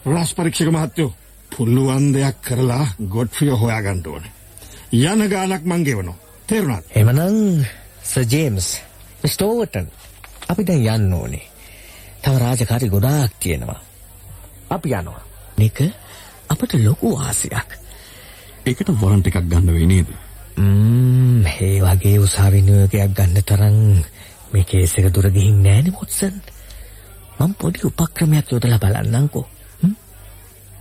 රාස් 0.05 0.33
පරීක්ෂක 0.33 0.71
මහත්තයෝ 0.71 1.11
පුළුවන් 1.51 2.05
දෙයක් 2.13 2.37
කරලා 2.41 2.85
ගොඩ්ෆ්‍රිය 3.07 3.53
හොයාගන්න 3.53 4.01
ඕනේ. 4.07 4.33
යන 5.03 5.21
ගානක් 5.29 5.63
මං 5.63 5.83
ගෙවනවා. 5.83 6.17
තේරුණාද? 6.47 6.85
එමනම් 6.91 7.65
සර් 8.03 8.25
ජේම්ස් 8.25 8.67
ස්ටෝවර්ටන් 9.25 9.87
අපි 10.47 10.63
දැන් 10.63 10.89
යන්න 10.95 11.13
ඕනේ. 11.13 11.45
තව 12.27 12.37
රාජකාරි 12.37 12.89
ගොඩාක් 12.89 13.31
තියෙනවා. 13.39 13.79
අපි 14.69 14.89
යනවා. 14.91 15.21
නික 15.57 15.79
අපට 16.49 16.73
ලොකු 16.75 17.15
වාසියක්. 17.15 17.69
ඒකට 18.65 18.89
වොරන්ට් 19.01 19.27
එකක් 19.27 19.47
ගන්න 19.47 19.71
වෙයි 19.71 19.87
නේද? 19.87 20.09
ම්ම් 20.57 21.43
මේ 21.43 21.79
වගේ 21.79 22.19
උසාවි 22.19 22.61
නියෝගයක් 22.61 23.15
ගන්න 23.15 23.43
තරම් 23.43 23.77
මේ 24.51 24.63
කේස් 24.63 24.97
එක 24.99 25.07
දුර 25.15 25.31
ගිහින් 25.31 25.63
නෑනේ 25.63 25.95
මොට්සන්. 25.95 26.35
මම 27.39 27.53
පොඩි 27.55 27.87
උපක්‍රමයක් 27.87 28.51
යොදලා 28.51 28.79
බලන්නම්කෝ. 28.79 29.47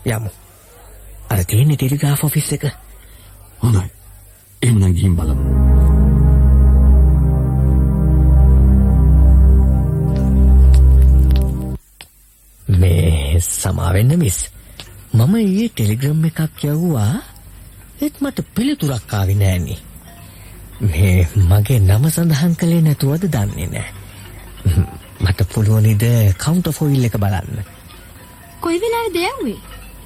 යමු. 0.07 0.31
අර 1.31 1.45
තියෙන 1.45 1.76
ටෙලිග්‍රාෆ් 1.76 2.25
ඔෆිස් 2.25 2.53
එක. 2.53 2.65
හොඳයි. 3.62 3.87
එහෙනම් 4.62 4.93
ගිහින් 4.93 5.17
බලමු. 5.17 5.96
මේ 13.37 13.43
සමාවෙන්න 13.43 14.19
මිස්. 14.19 14.38
මම 15.14 15.35
ඊයේ 15.37 15.69
ටෙලිග්‍රම් 15.69 16.25
එකක් 16.28 16.64
යවුවා 16.64 17.14
ඒත් 18.02 18.14
මට 18.21 18.45
පිළිතුරක් 18.55 19.12
ආවේ 19.12 19.38
නෑනේ. 19.43 19.78
මේ 20.83 21.28
මගේ 21.50 21.78
නම 21.81 22.05
සඳහන් 22.11 22.55
කළේ 22.61 22.83
නැතුවද 22.83 23.25
දන්නේ 23.35 23.69
නෑ. 23.75 23.88
මට 25.25 25.49
පුළුවනිද 25.55 26.05
කවුන්ටර් 26.43 26.76
ෆොයිල් 26.78 27.09
එක 27.09 27.19
බලන්න. 27.25 27.64
කොයි 28.61 28.78
වෙලාවේද 28.85 29.19
යන්නේ? 29.23 29.59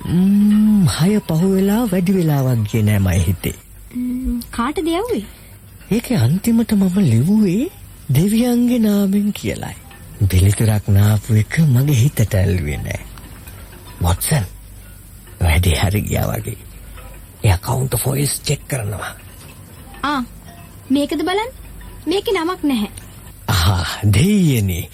ම්ම් 0.07 0.89
හය 0.97 1.21
පහ 1.29 1.45
වෙලා 1.57 1.83
වැඩි 1.93 2.17
වෙලාවක් 2.19 2.65
ගියේ 2.71 2.87
නෑ 2.89 3.05
මයි 3.07 3.21
හිතේ. 3.27 3.57
කාටද 4.57 4.91
යව්වේ? 4.95 5.23
ඒකේ 5.91 6.19
අන්තිමට 6.27 6.75
මම 6.79 6.99
ලිව්වේ 7.13 7.71
දෙවියන්ගේ 8.17 8.83
නාමෙන් 8.87 9.31
කියලයි. 9.33 9.77
පිළිතුරක් 10.31 10.91
නාපු 10.97 11.39
එක 11.45 11.63
මගේ 11.77 12.01
හිතට 12.03 12.35
ඇල්ලුවේ 12.35 12.81
නෑ. 12.89 13.10
වොට්සන් 14.03 14.45
වැඩි 15.41 15.75
හරි 15.77 16.03
ගියා 16.03 16.27
වගේ. 16.29 16.59
එයා 17.45 17.59
කවුන්ටර් 17.59 17.99
ෆොයිල්ස් 17.99 18.41
චෙක් 18.41 18.63
කරනවා. 18.69 19.13
ආ 20.03 20.23
මේකද 20.91 21.23
බලන්න. 21.23 21.53
මේකේ 22.07 22.35
නමක් 22.35 22.63
නැහැ. 22.63 22.91
ආ 23.49 23.85
දෙයියනේ. 24.15 24.85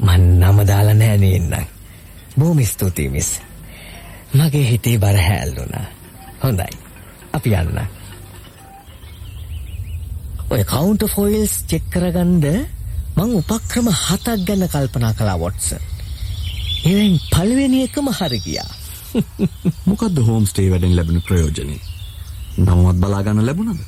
මන් 0.00 0.22
නම 0.40 0.58
දාලා 0.66 0.94
නෑ 0.94 1.18
නේන්නම්. 1.18 1.66
බොහොම 2.38 2.64
ස්තුතියි 2.64 3.08
මිස්. 3.08 3.30
මගේ 4.34 4.70
හිතේ 4.70 4.98
බර 4.98 5.18
හැල්ලුණා. 5.18 5.86
හොඳයි. 6.42 6.72
අපි 7.32 7.50
යන්න. 7.52 7.80
ඔය 10.50 10.64
කවුන්ටර් 10.64 11.08
ෆොයිල්ස් 11.08 11.54
චෙක් 11.66 11.90
කරගන්න 11.90 12.66
මං 13.16 13.30
උපක්‍රම 13.34 13.88
හතක් 13.90 14.38
ගැන 14.46 14.68
කල්පනා 14.68 15.12
කළා 15.14 15.38
වොට්සන්. 15.38 15.95
එවෙන් 16.86 17.18
පළවෙනි 17.30 17.82
එකම 17.86 18.08
හරි 18.12 18.40
ගියා. 18.40 18.70
මොකද්ද 19.90 20.18
හෝම්ස්ටේ 20.20 20.70
වැඩෙන් 20.70 20.96
ලැබෙන 20.96 21.22
ප්‍රයෝජනේ? 21.22 21.80
නමවත් 22.58 23.00
බලා 23.00 23.22
ගන්න 23.22 23.46
ලැබුණද? 23.46 23.80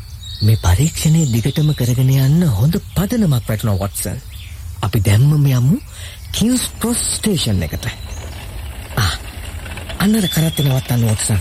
මේ 0.42 0.58
පරීක්ෂණය 0.62 1.24
දිගටම 1.32 1.72
කරගෙන 1.78 2.12
යන්න 2.14 2.46
හොඳ 2.58 2.78
පදනමක් 2.94 3.48
වැටුණා 3.48 3.78
වොට්සන්. 3.78 4.20
අපි 4.82 5.00
දැම්මම 5.00 5.46
යමු 5.48 5.80
කිව්ස් 6.32 6.68
ක්‍රොස් 6.78 7.02
ස්ටේෂන් 7.16 7.62
එකට. 7.62 7.88
ආ 8.96 9.12
අන්නර 9.98 10.28
කරත් 10.28 10.62
නවත්තන්න 10.64 11.08
වොට්සන්. 11.08 11.40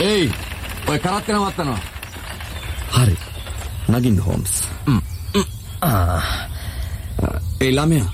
ඒයි 0.00 0.32
ඔය 0.86 0.98
කරත් 0.98 1.32
නවත්තනවා. 1.34 1.80
හරි. 2.92 3.16
නගින්න 3.88 4.20
හෝම්ස්. 4.20 4.62
ආ 5.82 6.20
ඒ 7.60 7.70
ළමයා 7.70 8.10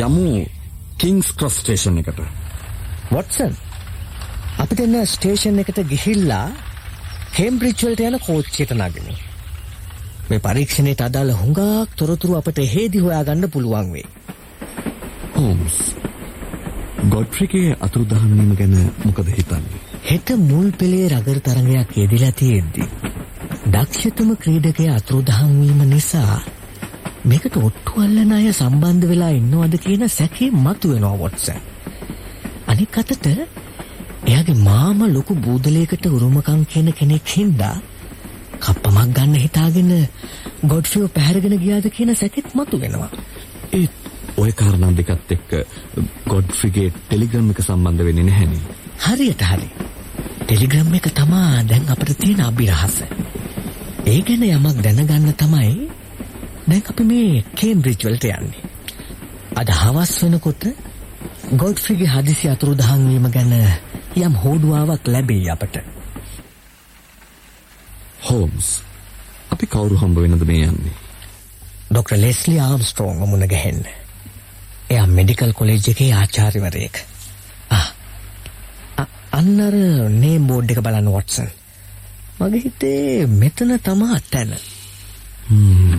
යමු 0.00 0.46
කිංස් 1.00 1.32
ක්‍රොස් 1.32 1.54
ස්ටේෂන් 1.56 1.98
එකට. 1.98 2.20
වොට්සන් 3.10 3.54
අපි 4.58 4.76
දෙන්න 4.76 4.96
ස්ටේෂන් 5.06 5.62
එකට 5.62 5.80
ගිහිල්ලා 5.86 6.46
කේම්බ්‍රිජ් 7.32 7.76
වලට 7.78 8.02
යන 8.02 8.18
කෝච්චියට 8.20 8.74
නගමු. 8.74 9.14
මේ 10.28 10.40
පරීක්ෂණයට 10.40 11.00
අදාළ 11.00 11.32
හුඟක් 11.34 11.96
තොරතුරු 11.96 12.36
අපට 12.36 12.60
හේදි 12.68 13.00
හොයාගන්න 13.00 13.50
පුළුවන් 13.50 13.92
වෙයි. 13.92 14.06
හෝම්ස්. 15.36 15.78
ගොඩ්ෆ්‍රිගේ 17.08 17.76
අතුරුදහන් 17.80 18.32
වීම 18.32 18.52
ගැන 18.56 18.76
මොකද 19.04 19.32
හිතන්නේ? 19.32 19.80
හෙට 20.04 20.36
මුල් 20.42 20.70
පෙළේ 20.74 21.08
රගර් 21.10 21.40
තරඟයක් 21.40 21.96
යෙදිලා 21.96 22.32
තියෙද්දි 22.34 22.88
දක්ෂතම 23.68 24.30
ක්‍රීඩකයා 24.36 24.96
අතුරුදහන් 24.96 25.60
වීම 25.60 25.84
නිසා 25.88 26.40
මේකට 27.24 27.56
ඔට්ටු 27.58 28.00
අල්ලන 28.00 28.32
අය 28.32 28.52
සම්බන්ධ 28.52 29.08
වෙලා 29.08 29.30
ඉන්නවද 29.30 29.74
කියන 29.78 30.08
සැකේ 30.08 30.50
මතුවෙනවා 30.58 31.18
වොට්සන්. 31.18 31.60
අනික් 32.66 32.98
අතට 32.98 33.26
එයාගේ 34.26 34.62
මාම 34.62 35.00
ලොකු 35.12 35.34
බූදලයකට 35.36 36.06
උරුමකම් 36.08 36.62
කියන 36.66 36.92
කෙනෙක් 36.92 37.28
හින්දා 37.28 37.76
කප්පමක් 38.60 39.10
ගන්න 39.16 39.34
හිතාගෙන 39.36 39.92
ගොඩ්ෆියෝ 40.64 41.08
පැහැරගෙන 41.10 41.58
ගියාද 41.58 41.90
කියන 41.90 42.16
සැකෙත් 42.16 42.54
මතු 42.54 42.80
වෙනවා. 42.80 43.10
ඒත් 43.72 43.92
ඔය 44.36 44.52
කාරණා 44.52 44.92
දෙකත් 44.92 45.32
එක්ක 45.32 45.50
ගොඩ්ෆ්‍රිගේ 46.26 46.88
ටෙලිග්‍රෑම් 46.90 47.50
එක 47.50 47.62
සම්බන්ධ 47.62 48.04
වෙන්නේ 48.04 48.24
නැහැනේ. 48.24 48.62
හරියට 49.00 49.42
හරි. 49.42 49.68
ටෙලිග්‍රම් 50.40 50.94
එක 50.94 51.12
තමා 51.14 51.62
දැන් 51.64 51.88
අපිට 51.88 52.18
තියෙන 52.18 52.40
අභිරහස. 52.42 53.00
ඒ 54.06 54.20
ගැන 54.22 54.44
යමක් 54.44 54.78
දැනගන්න 54.82 55.34
තමයි 55.36 55.89
දැන් 56.70 56.82
අපි 56.86 57.04
මේ 57.04 57.44
කේම්බ්‍රිජ් 57.54 57.98
වලට 58.00 58.26
යන්නේ. 58.32 58.62
අද 59.56 59.70
හවස් 59.72 60.12
වෙනකොට 60.22 60.64
ගොඩ්ෆ්‍රිගේ 61.54 62.08
හදිසි 62.08 62.48
අතුරුදහන් 62.48 63.06
වීම 63.08 63.26
ගැන 63.30 63.54
යම් 64.18 64.34
හෝඩුවාවක් 64.36 65.08
ලැබෙයි 65.08 65.50
අපට. 65.50 65.80
හෝම්ස් 68.22 68.68
අපි 69.50 69.66
කවුරු 69.66 69.96
හම්බ 69.96 70.16
වෙනද 70.18 70.44
මේ 70.44 70.66
යන්නේ? 70.66 70.98
ඩොක්ටර් 71.90 72.18
ලෙස්ලි 72.18 72.58
ආම්ස්ට්‍රෝං 72.60 73.22
මුණ 73.24 73.48
ගැහෙන්න. 73.48 73.82
එයා 74.90 75.06
මෙඩිකල් 75.08 75.52
කොලෙජ් 75.52 75.88
එකේ 75.88 76.12
ආචාර්යවරයෙක්. 76.14 77.06
අන්න 79.32 79.60
අර 79.60 79.74
නේම් 80.12 80.46
බෝඩ් 80.46 80.70
එක 80.70 80.82
බලන්න 80.82 81.10
වොට්සන්. 81.10 81.50
මගේ 82.38 82.62
හිතේ 82.62 83.26
මෙතන 83.34 83.74
තමා 83.80 84.20
තැන. 84.28 84.54
ඔව්. 85.50 85.89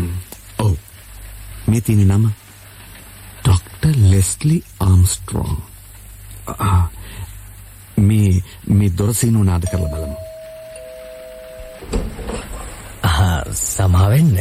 මේ 1.71 1.81
තියෙන 1.81 2.07
නම 2.07 2.25
ඩොක්ටර් 3.41 3.93
ලෙස්ලි 4.11 4.57
ආම්ස්ට්‍රෝං. 4.79 5.57
මේ 7.97 8.31
මේ 8.69 8.91
දොරසින 8.97 9.37
උනාද 9.37 9.63
කරලා 9.71 9.91
බලමු. 9.93 10.17
ආ 13.03 13.37
සමාවෙන්න. 13.55 14.35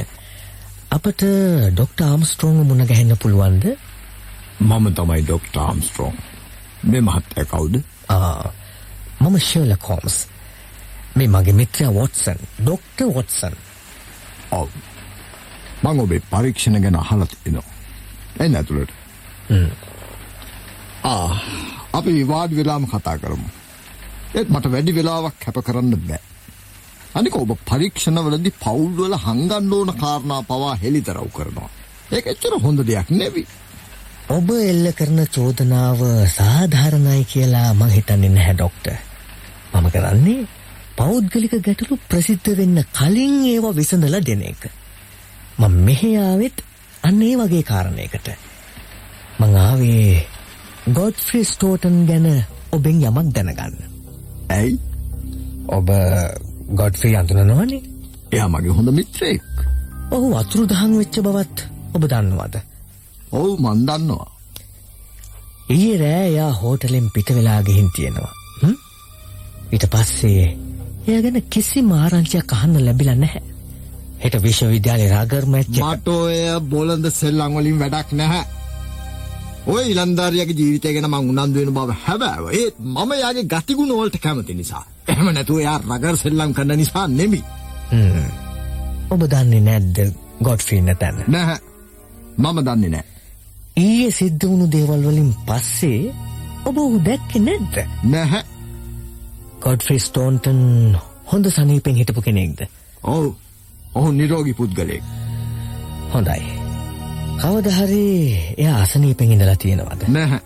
අපට 0.90 1.22
ඩොක්ටර් 1.72 2.04
ආම්ස්ට්‍රෝං 2.06 2.66
මුණ 2.66 2.86
ගැහෙන්න 2.86 3.16
පුළුවන්ද? 3.16 3.64
මම 4.60 4.86
තමයි 4.94 5.22
ඩොක්ටර් 5.22 5.60
ආම්ස්ට්‍රෝං. 5.60 6.16
මේ 6.82 7.00
මහත්තයා 7.02 7.46
කවුද? 7.46 7.74
ආ 8.08 8.52
මම 9.20 9.38
ෂර්ලොක් 9.38 9.88
හෝම්ස්. 9.88 10.16
මේ 11.16 11.28
මගේ 11.28 11.52
මිත්‍රයා 11.52 11.94
වොට්සන්, 11.94 12.38
ඩොක්ටර් 12.58 13.14
වොට්සන්. 13.14 13.54
ඔව්. 14.52 14.68
මං 15.82 16.00
ඔබේ 16.00 16.22
පරීක්ෂණ 16.30 16.82
ගැන 16.82 16.96
අහලා 16.96 17.26
තියෙනවා. 17.26 17.68
එන්න 18.40 18.56
ඇතුළට. 18.56 18.92
ආ 21.04 21.28
අපි 21.92 22.10
විවාද 22.14 22.56
වෙලාම 22.56 22.84
කතා 22.86 23.16
කරමු. 23.18 23.48
ඒත් 24.34 24.48
මට 24.48 24.72
වැඩි 24.72 24.94
වෙලාවක් 24.94 25.36
කැප 25.44 25.58
කරන්න 25.66 25.96
බෑ. 26.02 26.20
අනික 27.14 27.36
ඔබ 27.36 27.52
පරීක්ෂණවලදී 27.70 28.58
පවුල් 28.60 28.92
වල 28.98 29.16
හංගන්න 29.18 29.72
ඕන 29.72 29.90
කාරණා 30.02 30.42
පවා 30.42 30.74
හෙළිදරව් 30.82 31.30
කරනවා. 31.36 31.70
ඒක 32.12 32.26
එච්චර 32.26 32.54
හොඳ 32.62 32.84
දෙයක් 32.86 33.10
නෙවෙයි. 33.12 33.46
ඔබ 34.30 34.50
එල්ල 34.62 34.86
කරන 34.92 35.20
චෝදනාව 35.36 36.00
සාධාරණයි 36.34 37.24
කියලා 37.32 37.68
මං 37.74 37.94
හිතන්නේ 37.96 38.34
නැහැ 38.36 38.54
ඩොක්ටර්. 38.54 38.98
මම 39.72 39.88
කරන්නේ 39.94 40.46
පෞද්ගලික 40.96 41.56
ගැටලු 41.66 41.98
ප්‍රසිද්ධ 42.08 42.52
වෙන්න 42.58 42.84
කලින් 42.98 43.34
ඒවා 43.54 43.78
විසඳලා 43.80 44.22
දෙන 44.22 44.42
එක. 44.42 44.62
මම 45.60 45.74
මෙහෙ 45.86 46.10
ආවෙත් 46.18 46.56
අන්න 47.02 47.22
ඒ 47.22 47.34
වගේ 47.36 47.62
කාරණයකට. 47.62 48.28
මං 49.40 49.56
ආවේ 49.56 50.26
ගොඩ්ෆ්‍රී 50.90 51.44
ස්ටෝටන් 51.44 51.98
ගැන 52.06 52.28
ඔබෙන් 52.72 53.02
යමක් 53.02 53.28
දැනගන්න. 53.34 53.76
ඇයි? 54.50 54.78
ඔබ 55.68 55.88
ගොඩ්ෆ්‍රී 56.74 57.14
අඳුනනවනේ? 57.16 57.82
එයා 58.32 58.48
මගේ 58.48 58.76
හොඳ 58.78 58.90
මිත්‍රයෙක්. 58.90 59.42
ඔහු 60.10 60.32
අතුරුදහන් 60.34 60.96
වෙච්ච 60.98 61.20
බවත් 61.20 61.66
ඔබ 61.94 62.02
දන්නවද? 62.04 62.56
ඔව් 63.32 63.50
මන් 63.60 63.86
දන්නවා. 63.86 64.28
ඊයේ 65.70 65.98
රෑ 65.98 66.26
එයා 66.26 66.50
හෝටලෙන් 66.52 67.12
පිට 67.14 67.34
වෙලා 67.34 67.60
ගිහින් 67.62 67.92
තියෙනවා. 67.96 68.34
ඊට 69.72 69.86
පස්සේ 69.90 70.48
එයා 71.06 71.22
ගැන 71.22 71.42
කිසිම 71.50 71.92
ආරංචියක් 71.92 72.52
අහන්න 72.52 72.84
ලැබිලා 72.84 73.14
නැහැ. 73.16 73.49
හෙට 74.22 74.36
විශ්වවිද්‍යාලේ 74.46 75.10
රාගර් 75.14 75.46
මැච් 75.52 75.68
එක 75.68 75.84
මට 75.84 76.08
ඔය 76.14 76.38
බොලඳ 76.72 77.06
සෙල්ලම් 77.20 77.54
වලින් 77.58 77.78
වැඩක් 77.82 78.12
නැහැ. 78.20 78.44
ඔය 79.66 79.84
ඉලන්දාරියාගේ 79.92 80.58
ජීවිතය 80.60 80.92
ගැන 80.94 81.08
මං 81.10 81.30
උනන්දු 81.32 81.60
වෙන 81.60 81.74
බව 81.78 81.96
හැබෑව. 82.04 82.44
ඒත් 82.60 82.76
මම 82.78 83.12
යාගේ 83.22 83.48
ගතිගුණ 83.52 83.96
වලට 83.98 84.20
කැමති 84.24 84.54
නිසා. 84.54 84.84
එහෙම 85.08 85.32
නැතුව 85.34 85.62
එයා 85.62 85.78
රගර් 85.80 86.16
සෙල්ලම් 86.16 86.54
කරන 86.54 86.76
නිසා 86.76 87.06
නෙමෙයි. 87.08 87.42
ඔබ 89.10 89.22
දන්නේ 89.26 89.60
නැද්ද 89.60 89.98
ගොඩ්ෆ්‍රී 90.42 90.82
නැතන? 90.82 91.24
නැහැ. 91.26 91.58
මම 92.38 92.58
දන්නේ 92.66 92.90
නැහැ. 92.90 93.08
ඊයේ 93.76 94.10
සිද්ධ 94.12 94.46
වුණු 94.46 94.66
දේවල් 94.72 95.04
වලින් 95.08 95.34
පස්සේ 95.46 96.12
ඔබ 96.64 96.78
ඔහු 96.78 97.04
දැක්කේ 97.04 97.42
නැද්ද? 97.42 97.84
නැහැ. 98.04 98.42
ගොඩ්ෆ්‍රී 99.60 100.00
ස්ටෝන්ටන් 100.00 100.96
හොඳ 101.32 101.46
සනීපෙන් 101.50 101.96
හිටපු 101.96 102.22
කෙනෙක්ද? 102.22 102.66
ඔව්. 103.02 103.32
ඔහු 103.94 104.12
නිරෝගී 104.12 104.52
පුද්ගලයෙක්. 104.52 105.02
හොඳයි. 106.12 106.42
කවදා 107.40 107.76
හරි 107.78 108.04
එයා 108.58 108.78
අසනීපෙන් 108.82 109.32
ඉඳලා 109.32 109.56
තියෙනවද? 109.56 110.02
නැහැ. 110.08 110.40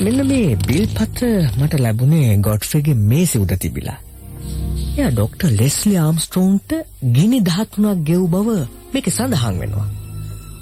මෙන්න 0.00 0.20
මේ 0.26 0.56
බිල් 0.62 0.86
පත්‍ර 0.88 1.50
මට 1.58 1.80
ලැබුණේ 1.80 2.36
ගොඩ්ෆ්‍රීගේ 2.38 2.96
මේසෙ 3.04 3.38
උඩ 3.38 3.54
තිබිලා. 3.58 3.98
එයා 4.96 5.10
ඩොක්ටර් 5.10 5.52
ලෙස්ලි 5.52 5.94
ආම්ස්ට්‍රෝන්ට 5.98 6.70
ගිනි 7.12 7.40
13ක් 7.42 7.94
ගෙව් 8.04 8.26
බව 8.28 8.58
මේකේ 8.92 9.16
සඳහන් 9.16 9.58
වෙනවා. 9.58 9.88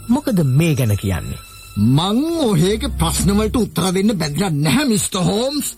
මොකද 0.09 0.43
මේ 0.53 0.75
ගැන 0.75 0.97
කියන්නේ? 0.97 1.41
මං 1.77 2.19
ඔහේගේ 2.43 2.95
ප්‍රශ්න 2.99 3.37
වලට 3.39 3.57
උත්තර 3.57 3.89
දෙන්න 3.93 4.19
බැඳලා 4.19 4.53
නැහැ 4.59 4.89
මිස්ටර් 4.89 5.23
හෝම්ස්. 5.23 5.71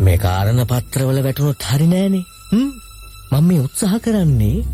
මේ 0.00 0.18
කාරණ 0.18 0.64
පත්‍රවල 0.66 1.22
වැටුණොත් 1.22 1.68
හරි 1.70 1.86
නෑනේ. 1.88 2.24
හ්ම්? 2.52 2.70
මම 3.32 3.44
මේ 3.44 3.60
උත්සාහ 3.60 3.94
කරන්නේ 3.98 4.64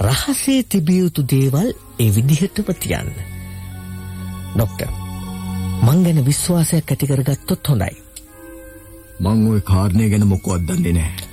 රහසේ 0.00 0.60
තිබිය 0.64 0.98
යුතු 0.98 1.22
දේවල් 1.24 1.68
ඒ 1.98 2.10
විදිහටම 2.10 2.68
තියන්න. 2.76 3.10
ડોක්ටර් 4.54 4.90
මං 5.82 5.98
ගැන 6.04 6.20
විශ්වාසයක් 6.26 6.90
ඇති 6.90 7.06
කරගත්තොත් 7.06 7.68
හොඳයි. 7.68 7.94
මං 9.20 9.46
ওই 9.48 9.60
කාරණේ 9.62 10.08
ගැන 10.08 10.26
මොකවත් 10.26 10.62
දන්නේ 10.68 10.92
නැහැ. 10.92 11.28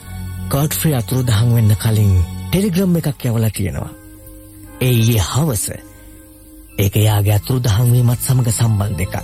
කාඩ්ෆ්‍රී 0.50 0.96
අතුරුදහන් 0.96 1.54
වෙන්න 1.56 1.76
කලින් 1.76 2.14
ටෙලිග්‍රම් 2.48 2.96
එකක් 2.96 3.26
යවලා 3.26 3.52
තියෙනවා. 3.52 3.92
ඒ 4.82 4.94
ඊයේ 4.94 5.24
හවස 5.24 5.66
ඒක 6.78 6.96
යාගේ 6.98 7.36
අතුරුදහන් 7.36 7.92
වීමත් 7.94 8.22
සමග 8.22 8.48
සම්බන්ධ 8.52 9.02
එකක්. 9.02 9.16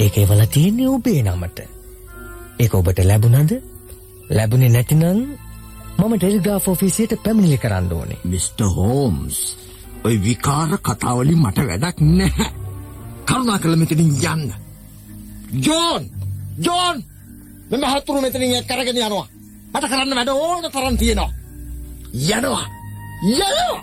ඒක 0.00 0.18
එවලා 0.18 0.46
තියෙන්නේ 0.48 0.88
ඔබේ 0.88 1.22
නමට. 1.22 1.58
ඒක 2.58 2.74
ඔබට 2.74 2.98
ලැබුණද? 3.04 3.52
ලැබුණේ 4.30 4.70
නැතිනම් 4.70 5.24
මම 6.04 6.16
ටෙලිග්‍රාෆ් 6.16 6.68
ඔෆිසියට 6.68 7.22
පැමිණිලි 7.22 7.58
කරන්න 7.58 7.92
ඕනේ. 7.92 8.18
මිස්ටර් 8.24 8.66
හෝම්ස් 8.66 9.56
ඔය 10.04 10.18
විකාර 10.18 10.78
කතාවලින් 10.78 11.38
මට 11.38 11.60
වැඩක් 11.60 12.00
නැහැ. 12.00 12.50
කරුණාකරලා 13.26 13.76
මෙතනින් 13.76 14.24
යන්න. 14.24 14.54
ජෝන්! 15.62 16.10
ජෝන්! 16.58 17.04
මම 17.70 17.84
හතුරු 17.84 18.20
මෙතනින් 18.20 18.54
එක් 18.54 18.66
කරගෙන 18.66 18.98
යනවා. 18.98 19.28
මට 19.72 19.84
කරන්න 19.84 20.16
වැඩ 20.16 20.30
ඕන 20.30 20.64
තරම් 20.66 20.96
තියෙනවා. 20.96 21.30
යනවා. 22.12 22.66
යනවා. 23.22 23.80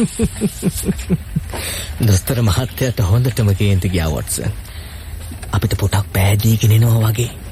දොස්තර 2.06 2.42
මහත්තයාට 2.42 3.02
හොඳටම 3.02 3.54
කේන්ති 3.54 3.90
ගියා 3.90 4.10
වොට්සන්. 4.10 4.50
අපිට 5.52 5.76
පොටක් 5.76 6.12
පෑදීගෙන 6.12 6.72
එනවා 6.72 7.00
වගේ. 7.04 7.49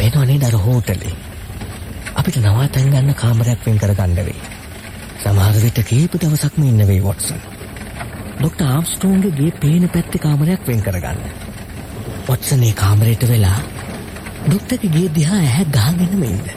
පේනව 0.00 0.24
නේද 0.24 0.44
අර 0.44 0.56
හෝටලේ. 0.58 1.12
අපිට 2.14 2.36
නවාතැන් 2.38 2.90
ගන්න 2.90 3.14
කාමරයක් 3.14 3.66
වෙන් 3.66 3.78
කරගන්න 3.78 4.16
වෙයි. 4.20 4.40
සමහර 5.18 5.58
විට 5.58 5.80
කීප 5.84 6.16
දවසක්ම 6.16 6.62
ඉන්න 6.64 6.86
වෙයි 6.86 7.02
වොට්සන්. 7.02 7.40
ඩොක්ටර් 8.38 8.66
ආම්ස්ට්‍රෝන්ගේ 8.68 9.34
ගේ 9.34 9.52
පේන 9.56 9.84
පැත්තේ 9.90 10.20
කාමරයක් 10.20 10.66
වෙන් 10.66 10.82
කරගන්න. 10.82 11.20
වොට්සන් 12.28 12.60
මේ 12.60 12.72
කාමරයට 12.74 13.28
වෙලා 13.28 13.60
ඩොක්ටර්ගේ 14.42 14.90
ගේ 14.90 15.14
දිහා 15.14 15.40
ඇහැ 15.40 15.66
ගහගෙනම 15.70 16.24
ඉන්න. 16.24 16.50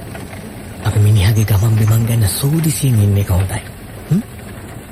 අපි 0.83 0.99
මිනිහාගේ 1.01 1.45
ගමන් 1.45 1.79
බිමන් 1.79 2.07
ගැන 2.07 2.27
සෝදිසියෙන් 2.31 3.01
ඉන්නේ 3.01 3.25
කවුදයි. 3.25 3.63
හ්ම්? 4.09 4.21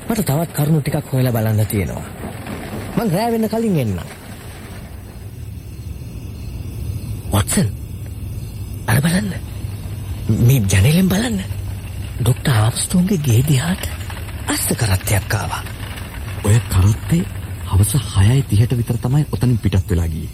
මට 0.08 0.26
තවත් 0.26 0.50
කරුණු 0.54 0.80
ටිකක් 0.80 1.12
හොයලා 1.12 1.32
බලන්න 1.32 1.66
තියෙනවා. 1.66 2.08
මං 2.96 3.10
රෑ 3.10 3.30
වෙන්න 3.32 3.48
කලින් 3.50 3.78
එන්නම්. 3.78 4.02
වොට්සන් 7.32 7.78
අර 9.02 9.10
බලන්න. 9.12 9.34
මේ 10.40 10.60
ජනෙලෙන් 10.62 11.08
බලන්න. 11.08 11.38
ඩොක්ටර් 12.20 12.50
ආම්ස්ට්‍රෝන්ගේ 12.54 13.18
ගේ 13.18 13.42
දිහාට 13.42 13.88
අස්ස 14.46 14.66
කරත්තයක් 14.72 15.34
ආවා. 15.34 15.62
ඔය 16.44 16.58
කරත්තේ 16.68 17.24
හවස 17.66 17.92
6:30ට 18.08 18.76
විතර 18.76 18.98
තමයි 18.98 19.26
ඔතනින් 19.30 19.58
පිටත් 19.58 19.90
වෙලා 19.90 20.08
ගියේ. 20.08 20.30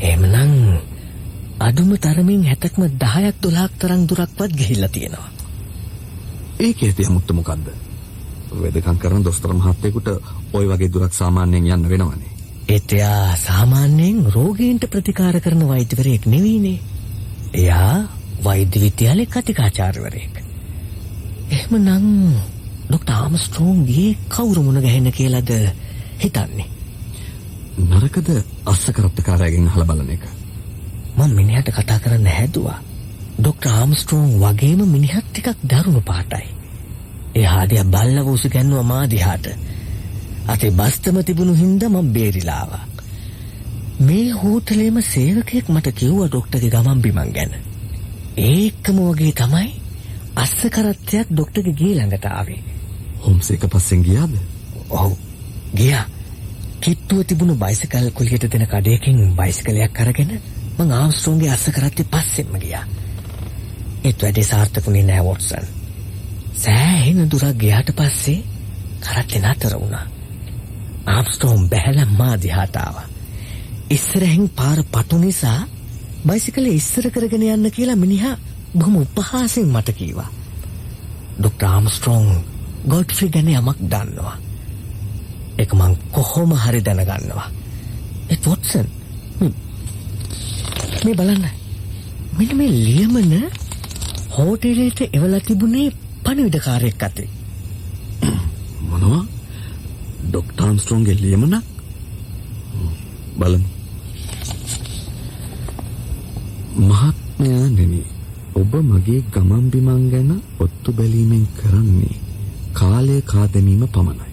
එහෙමනම් 0.00 0.80
අඩුම 1.60 1.90
තරමින් 1.98 2.44
හැතක්ම 2.44 2.82
දහයක් 2.96 3.36
දොලාක් 3.42 3.72
තරං 3.78 4.08
දුරක්වත් 4.08 4.52
ගිහිල්ලා 4.52 4.88
තියෙනවා. 4.88 5.28
ඒක 6.58 6.82
ඇති 6.82 7.06
අමුත්ත 7.06 7.30
මොකක්ද 7.32 7.68
වෙදකම් 8.54 8.98
කරන 8.98 9.24
දොස්තර 9.24 9.52
මහත්තයෙකුට 9.52 10.08
ඔය 10.52 10.66
වගේ 10.66 10.92
දුරක් 10.92 11.12
සාමාන්‍යයෙන් 11.12 11.72
යන්න 11.74 11.88
වෙනවනේ 11.88 12.37
එතයා 12.68 13.36
සාමාන්‍යයෙන් 13.38 14.18
රෝගීන්ට 14.32 14.84
ප්‍රතිකාර 14.86 15.40
කරන 15.40 15.68
වෛද්‍යවරයෙක් 15.68 16.26
නෙවීනේ. 16.26 16.78
එයා 17.54 17.94
වෛද්‍ය 18.44 18.80
විද්‍යාලේ 18.80 19.26
කතිකාචාර්යවරයෙක්. 19.26 20.34
එහෙම 21.50 21.72
නම් 21.78 22.08
ඩොක්ටර් 22.88 23.14
ආම්ස්ට්‍රෝං 23.14 23.86
ගියේ 23.86 24.18
කවුරු 24.28 24.62
මුණ 24.62 24.80
ගැහෙන්න 24.80 25.12
කියලාද 25.12 25.52
හිතන්නේ? 26.18 26.66
නරකද 27.86 28.28
අස්සකරප්තකාරයගෙන් 28.66 29.68
අහලා 29.68 29.86
බලන 29.86 30.10
එක 30.10 30.28
මම 31.16 31.34
මිනිහට 31.34 31.72
කතා 31.72 31.98
කරන්න 31.98 32.30
හැදුවා. 32.30 32.78
ඩොක්ටර් 33.38 33.72
ආම්ස්ට්‍රෝං 33.72 34.28
වගේම 34.40 34.84
මිනිහත් 34.88 35.26
ටිකක් 35.26 35.64
දරුණු 35.66 36.00
පාටයි. 36.02 36.46
එයා 37.34 37.64
දිහා 37.66 37.84
බල්ලව 37.86 38.28
උසු 38.28 38.48
ගැන්නුවා 38.50 38.82
මා 38.84 39.10
දිහාට. 39.10 39.46
අතේ 40.48 40.70
බස්තම 40.72 41.18
තිබුණු 41.22 41.54
හින්දා 41.54 41.88
මම 41.88 42.12
බේරිලා 42.12 42.58
ආවා. 42.58 42.84
මේ 44.00 44.30
හෝටලේම 44.32 45.00
සේවකයෙක් 45.04 45.68
මට 45.68 45.92
කිව්වා 45.94 46.28
ඩොක්ටර්ගේ 46.28 46.70
ගමන් 46.70 47.02
බිමන් 47.02 47.32
ගැන. 47.32 47.52
ඒකම 48.44 48.98
වගේ 49.06 49.32
තමයි 49.34 49.68
අස්ස 50.36 50.60
කරත්තයක් 50.68 51.32
ඩොක්ටර්ගේ 51.32 51.74
ගේ 51.74 51.94
ළඟට 51.94 52.28
ආවේ. 52.28 52.60
හොම්ස් 53.20 53.50
එක 53.50 53.66
පස්සෙන් 53.68 54.02
ගියාද 54.02 54.38
ඔව් 54.92 55.12
ගියා. 55.74 56.04
කිට්ටුව 56.80 57.24
තිබුණු 57.24 57.56
බයිසිකල් 57.56 58.10
කුලියට 58.12 58.46
දෙන 58.48 58.66
කඩයකින් 58.66 59.18
බයිසිකලයක් 59.36 60.00
අරගෙන 60.00 60.30
මං 60.78 60.92
ආම්ස්ට්‍රෝන්ගේ 60.92 61.50
අස්ස 61.50 61.66
කරත්තේ 61.70 62.06
පස්සෙන්ම 62.06 62.54
ගියා. 62.58 62.84
ඒත් 64.04 64.22
වැඩේ 64.22 64.44
සාර්ථකුනේ 64.46 65.02
නෑ 65.04 65.24
වොට්සන්. 65.24 65.66
සෑහෙන 66.56 67.26
දුරක් 67.26 67.58
ගියාට 67.58 67.90
පස්සේ 67.94 68.38
කරත්තේ 69.00 69.42
නතර 69.42 69.76
වුණා. 69.76 70.06
ආම්ස්ට්‍රෝම් 71.08 71.68
බැහැලා 71.68 72.10
මා 72.12 72.34
දිහාට 72.42 72.76
ආවා. 72.76 73.06
ඉස්සරහින් 73.90 74.48
පාර 74.50 74.80
පටු 74.86 75.18
නිසා 75.18 75.60
බයිසිකලේ 76.26 76.74
ඉස්සර 76.74 77.10
කරගෙන 77.10 77.44
යන්න 77.44 77.70
කියලා 77.70 77.96
මිනිහා 77.96 78.36
බොහොම 78.74 78.96
උපහාසයෙන් 78.96 79.68
මට 79.68 79.92
කීවා. 79.92 80.30
ඩොක්ටර් 81.38 81.66
ආම්ස්ට්‍රෝන් 81.66 82.28
ගොඩ්ෆ්‍රි 82.86 83.28
ගැන 83.28 83.48
යමක් 83.50 83.80
දන්නවා. 83.84 84.36
ඒක 85.58 85.72
මං 85.74 85.96
කොහොම 86.12 86.52
හරි 86.56 86.80
දැනගන්නවා. 86.82 87.48
ඒත් 88.30 88.46
වොට්සන් 88.46 88.86
මේ 91.04 91.14
බලන්න. 91.14 91.48
මෙන්න 92.32 92.56
මේ 92.56 92.70
ලියමන 92.86 93.32
හෝටලයට 94.30 95.00
එවලා 95.12 95.40
තිබුණේ 95.42 95.88
පණිවිඩකාරයෙක් 96.24 97.02
අතේ. 97.02 97.28
මොනවා 98.82 99.24
ඩොක්ටර් 100.28 100.64
ආම්ස්ට්‍රෝන්ගේ 100.64 101.16
ලියමනක් 101.16 101.54
බලමු 103.38 103.68
මහත්මයා 106.80 107.66
නෙමි 107.70 108.00
ඔබ 108.54 108.72
මගේ 108.84 109.20
ගමන් 109.32 109.64
බිමන් 109.70 110.04
ගැන 110.10 110.30
ඔත්තු 110.60 110.92
බැලීමෙන් 110.92 111.46
කරන්නේ 111.56 112.16
කාලය 112.72 113.16
කාදැමීම 113.24 113.84
පමණයි 113.88 114.28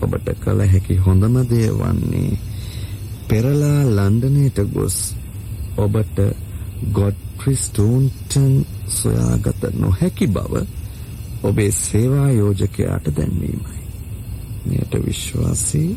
ඔබට 0.00 0.28
කළ 0.40 0.60
හැකි 0.66 0.96
හොඳම 0.98 1.36
දේ 1.50 1.68
වන්නේ 1.72 2.38
පෙරලා 3.28 3.80
ලන්ඩනයට 3.88 4.58
ගොස් 4.72 4.98
ඔබට 5.76 6.18
ගොඩ්ෆ්‍රි 6.92 7.54
ස්ටෝන්ටන් 7.58 8.52
සොයාගත 8.90 9.62
නොහැකි 9.74 10.26
බව 10.28 10.66
ඔබේ 11.42 11.70
සේවා 11.72 12.30
යෝජකයාට 12.32 13.06
දැන්වීමයි. 13.16 13.75
මෙයට 14.66 14.94
විශ්වාසී 15.06 15.90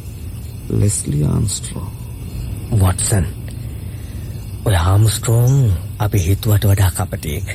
ලෙස්ලි 0.71 1.23
ආම්ස්ට්‍රෝන්. 1.25 1.91
වොට්සන් 2.79 3.25
ඔය 4.65 4.75
ආම්ස්ට්‍රෝන් 4.75 5.73
අපි 5.99 6.25
හිතුවට 6.25 6.65
වඩා 6.65 6.91
කපටියෙක්. 6.91 7.49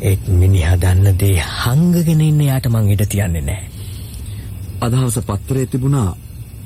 ඒත් 0.00 0.28
මිනිහා 0.30 0.76
දන්න 0.76 1.18
දේ 1.18 1.38
හංගගෙන 1.56 2.20
ඉන්න 2.22 2.40
යාට 2.42 2.66
මං 2.68 2.90
ඉඩ 2.90 3.06
තියන්නේ 3.08 3.42
නැහැ. 3.42 3.68
අදහස 4.80 5.18
පත්තරේ 5.22 5.66
තිබුණා 5.66 6.08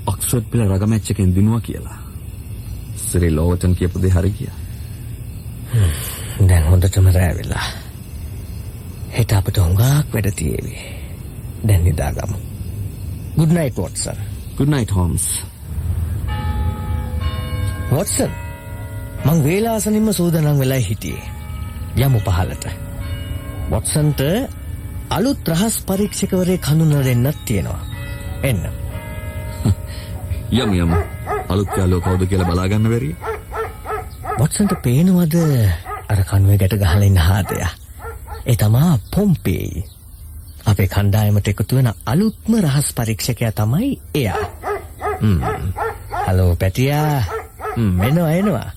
ඔක්ස්ෆර්ඩ් 0.06 0.46
පිළ 0.50 0.64
රගමැච් 0.66 1.10
එකෙන් 1.10 1.34
දිනුවා 1.34 1.60
කියලා. 1.60 1.98
සිරි 2.98 3.30
ලෝවටන් 3.30 3.74
කියපු 3.74 4.02
දේ 4.02 4.10
හරි 4.10 4.30
ගියා. 4.32 4.56
දැන් 6.40 6.64
හොඳටම 6.64 7.08
රෑ 7.10 7.36
වෙලා. 7.36 7.68
හෙට 9.10 9.32
අපට 9.32 9.58
හුඟක් 9.58 10.12
වැඩ 10.12 10.34
තියේවි. 10.34 10.76
දැන් 11.64 11.84
නිදාගමු. 11.84 12.45
Good 13.36 13.52
night 13.52 13.74
Watson. 13.74 14.18
good 14.56 14.68
night 14.68 14.90
Holmes. 14.90 15.24
Watson 17.90 18.30
මං 19.24 19.44
වේලාසනින්ම 19.44 20.12
සූදානම් 20.12 20.58
වෙලා 20.58 20.80
හිටියේ. 20.80 21.24
යමු 21.98 22.20
පහලට. 22.20 22.66
වොට්සන්ට 23.70 24.20
අලුත් 25.10 25.48
රහස් 25.48 25.76
පරීක්ෂකවරයෙක් 25.82 26.64
හඳුන්වලා 26.64 27.32
තියෙනවා. 27.44 27.80
එන්න. 28.42 28.62
යමු 30.60 30.74
යමු. 30.76 30.96
අලුත් 31.48 31.76
යාළුවා 31.76 32.06
කවුද 32.06 32.28
කියලා 32.28 32.48
බලාගන්න 32.48 32.88
බැරිය. 32.88 33.16
වොට්සන්ට 34.38 34.72
පේනවද 34.82 35.36
අර 36.08 36.20
කණුවේ 36.24 36.58
ගැට 36.58 36.78
ගහලා 36.78 37.04
ඉන්න 37.04 37.18
හාදයා? 37.18 37.70
ඒ 38.46 38.56
තමා 38.56 38.98
පොම්පේයි. 39.14 39.84
අපේ 40.66 40.86
කණ්ඩායමට 40.86 41.48
එකතු 41.48 41.76
වෙන 41.76 41.90
අලුත්ම 42.06 42.58
රහස් 42.60 42.92
පරීක්ෂකයා 42.94 43.52
තමයි 43.52 43.90
එයා. 44.14 44.42
හලෝ 46.26 46.56
පැටියා. 46.56 47.24
මෙනවා 47.76 48.30
එනවා. 48.32 48.70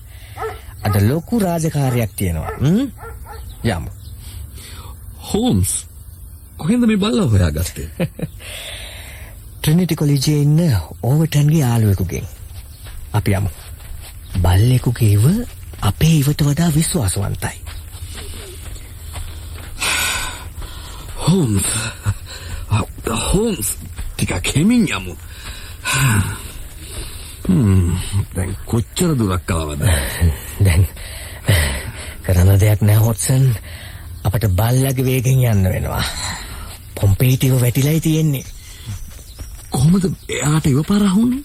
අද 0.82 1.00
ලොකු 1.02 1.38
රාජකාරියක් 1.38 2.12
තියෙනවා. 2.16 2.50
යමු. 3.66 3.90
හෝම්ස් 5.30 5.72
කොහෙන්ද 6.56 6.86
මේ 6.86 6.96
බල්ලා 6.96 7.26
හොයාගත්තේ? 7.26 7.88
ට්‍රිනිටි 9.58 9.96
කොලෙජේ 9.96 10.42
ඉන්න 10.42 10.60
ඕවර්ටන්ගේ 11.02 11.60
යාළුවෙකුගෙන්. 11.60 12.26
අපි 13.12 13.30
යමු. 13.32 13.50
බල්ලෙකුගේ 14.38 15.12
ඉව 15.12 15.26
අපේ 15.82 16.14
ඉවට 16.18 16.44
වඩා 16.44 16.70
විශ්වාසවන්තයි. 16.74 17.58
හෝම්ස් 21.30 21.66
හෝම්ස් 23.24 23.68
ටිකක් 24.12 24.54
හෙමින් 24.54 24.86
යමු. 24.88 25.14
හ්ම් 27.44 27.90
දැන් 28.34 28.56
කොච්චර 28.66 29.14
දුරක් 29.14 29.50
ආවද? 29.50 29.82
දැන් 30.60 30.86
කරන්න 32.24 32.60
දෙයක් 32.60 32.82
නැහැ 32.82 33.04
හොට්සන්. 33.04 33.46
අපට 34.24 34.44
බල්ලගේ 34.52 35.04
වේගෙන් 35.04 35.44
යන්න 35.44 35.64
වෙනවා. 35.66 36.04
පොම්පේටිව 36.94 37.56
වැටිලායි 37.56 38.00
තියෙන්නේ. 38.00 38.44
කොහොමද 39.70 40.04
එයාට 40.28 40.66
ඉව 40.66 40.82
පරහුන්නේ? 40.84 41.42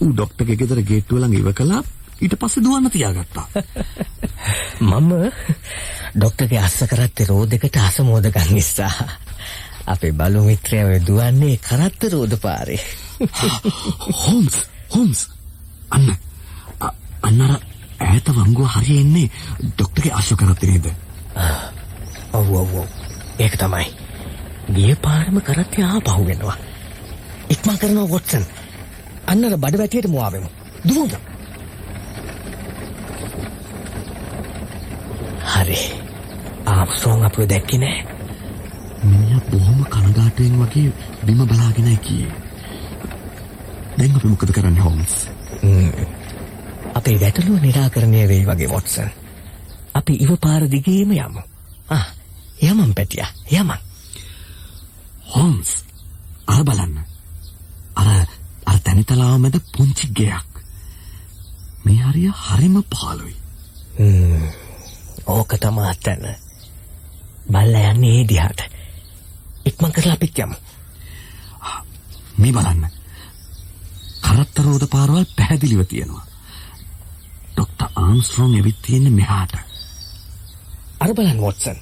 ඌ 0.00 0.12
ડોක්ටර්ගේ 0.12 0.56
ගෙදර 0.56 0.82
ගේට්ටුව 0.82 1.18
ළඟ 1.18 1.38
ඉව 1.38 1.52
කළා 1.54 1.82
ඊට 2.22 2.36
පස්සේ 2.38 2.64
දුවන්න 2.64 2.90
තියාගත්තා. 2.90 3.46
මම 4.80 5.10
ඩොක්ටර්ගේ 6.14 6.60
අස්ස 6.60 6.78
කරත්තේ 6.90 7.26
රෝදකට 7.26 7.76
අසමෝදකන් 7.78 8.54
නිසා. 8.54 9.08
අපේ 9.86 10.12
බලු 10.12 10.44
මිත්‍රයව 10.44 11.06
දුවන්නේ 11.06 11.56
කරත්ත 11.58 12.02
රෝද 12.12 12.36
පාරේ. 12.38 12.80
හෝම්ස් 14.22 14.56
හෝම්ස් 14.94 15.20
අන්න 15.90 16.08
අ- 16.80 16.94
අන්න 17.22 17.40
අර 17.40 17.52
ඈත 18.00 18.28
වංගුව 18.30 18.68
හරිය 18.76 19.00
එන්නේ 19.00 19.30
ડોක්ටර්ගේ 19.68 20.12
අශ්ව 20.12 20.36
කරත්තේ 20.36 20.70
නේද? 20.70 20.86
ඔව් 22.32 22.52
ඔව් 22.52 22.74
ඔව්. 22.76 22.88
ඒක 23.38 23.56
තමයි. 23.56 23.86
ගිය 24.72 24.94
පාරම 24.96 25.40
කරත්තේ 25.40 25.84
ආපහු 25.84 26.24
වෙනවා. 26.24 26.56
ඉක්මන් 27.50 27.78
කරනවා 27.78 28.08
වොට්සන්. 28.08 28.44
අන්න 29.26 29.44
අර 29.44 29.56
බඩ 29.56 29.78
වැටියට 29.78 30.08
මුවාවෙමු. 30.08 30.48
දුවමු. 30.88 31.18
හරි. 35.44 35.78
ආම්ස්ට්‍රෝන් 36.66 37.24
අපව 37.24 37.48
දැක්කේ 37.48 37.78
නෑ. 37.78 38.06
මිනිහා 39.04 39.40
බොහොම 39.50 39.84
කනගාටුවෙන් 39.86 40.58
වගේ 40.60 40.92
බිම 41.26 41.46
බලාගෙනයි 41.46 41.96
ගියේ. 41.98 42.32
දැන් 43.98 44.16
අපි 44.16 44.28
මොකද 44.28 44.52
කරන්නේ 44.52 44.82
හෝම්ස්? 44.82 45.14
අපේ 46.94 47.18
ගැටලුව 47.18 47.60
නිරාකරණය 47.60 48.28
වෙයි 48.28 48.46
වගේ 48.46 48.68
වොට්සන්. 48.68 49.10
අපි 49.94 50.12
ඉව 50.14 50.36
පාර 50.40 50.68
දිගේම 50.70 51.12
යමු. 51.12 51.42
ආ, 51.88 52.04
යමන් 52.62 52.94
පැටියා, 52.94 53.30
යමන්. 53.52 53.74
හෝම්ස් 55.26 55.84
අර 56.46 56.64
බලන්න. 56.64 56.98
අර 57.96 58.26
අර 58.66 58.78
තනිතලාව 58.84 59.38
මැද 59.38 59.60
පුංචි 59.72 60.08
ගෙයක්. 60.14 60.50
මේ 61.84 62.02
හරිය 62.02 62.30
හරිම 62.38 62.82
පාලුයි. 62.84 63.36
ඕක 65.26 65.54
තමා 65.60 65.94
තැන. 66.02 66.36
බල්ලා 67.52 67.90
යන්නේ 67.90 68.20
ඒ 68.20 68.28
දිහාට. 68.28 68.60
ඉක්මන් 69.66 69.92
කරලා 69.92 70.14
අපිත් 70.14 70.38
යමු. 70.38 70.54
මේ 72.38 72.52
බලන්න. 72.52 72.86
කරත්තරෝද 74.22 74.86
පාරවල් 74.90 75.24
පැහැදිලිව 75.36 75.86
තියෙනවා. 75.86 76.26
ඩොක්ටර් 77.52 77.88
ආම්ස්ට්‍රෝන් 77.96 78.54
ඇවිත් 78.54 78.82
තියෙන්නේ 78.82 79.12
මෙහාට. 79.12 79.54
අර 81.00 81.14
බලන්න 81.14 81.40
වොට්සන්. 81.40 81.78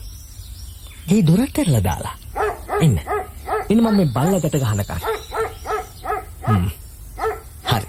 ගේ 1.08 1.26
දොරට 1.26 1.58
ඇරලා 1.58 1.84
දාලා. 1.84 2.16
ඉන්න. 2.80 3.00
ඉන්න 3.68 3.82
මම 3.82 3.96
මේ 3.96 4.06
බල්ලකට 4.06 4.56
ගහනකම්. 4.56 5.00
හ්ම්. 6.46 6.70
හරි. 7.64 7.88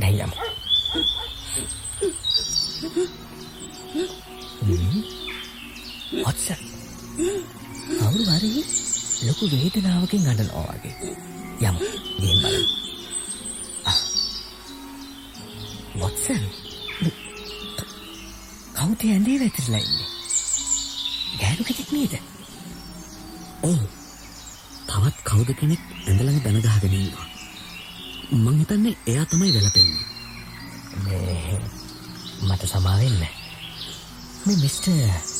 දැන් 0.00 0.20
යමු. 0.20 0.45
වොට්සන්. 6.26 6.62
කවුරු 7.90 8.24
හරි 8.30 8.50
ලොකු 9.22 9.44
වේදනාවකින් 9.50 10.28
අඬනවා 10.28 10.74
වගේ. 10.74 11.12
යමු. 11.60 11.90
ගිහින් 12.16 12.40
බලමු. 12.42 12.64
ආ. 13.84 13.98
වොට්සන්. 15.94 16.42
කවුද 18.76 19.04
ඇඳේ 19.04 19.36
වැතිරලා 19.40 19.80
ඉන්නේ? 19.80 20.08
ගෑනු 21.38 21.62
කෙනෙක් 21.64 21.92
නේද? 21.92 22.18
ඔව්. 23.62 23.78
තවත් 24.88 25.16
කවුද 25.22 25.54
කෙනෙක් 25.54 25.82
ඇඳලඟ 26.02 26.42
බැන 26.42 26.60
ගහගෙන 26.60 26.94
ඉන්නවා. 26.94 27.28
මං 28.34 28.58
හිතන්නේ 28.58 28.96
එයා 29.06 29.26
තමයි 29.26 29.54
වැළපෙන්නේ. 29.54 30.04
මට 32.42 32.62
සමා 32.66 32.98
වෙන්න. 32.98 33.26
මේ 34.44 34.56
මිස්ටර් 34.58 35.35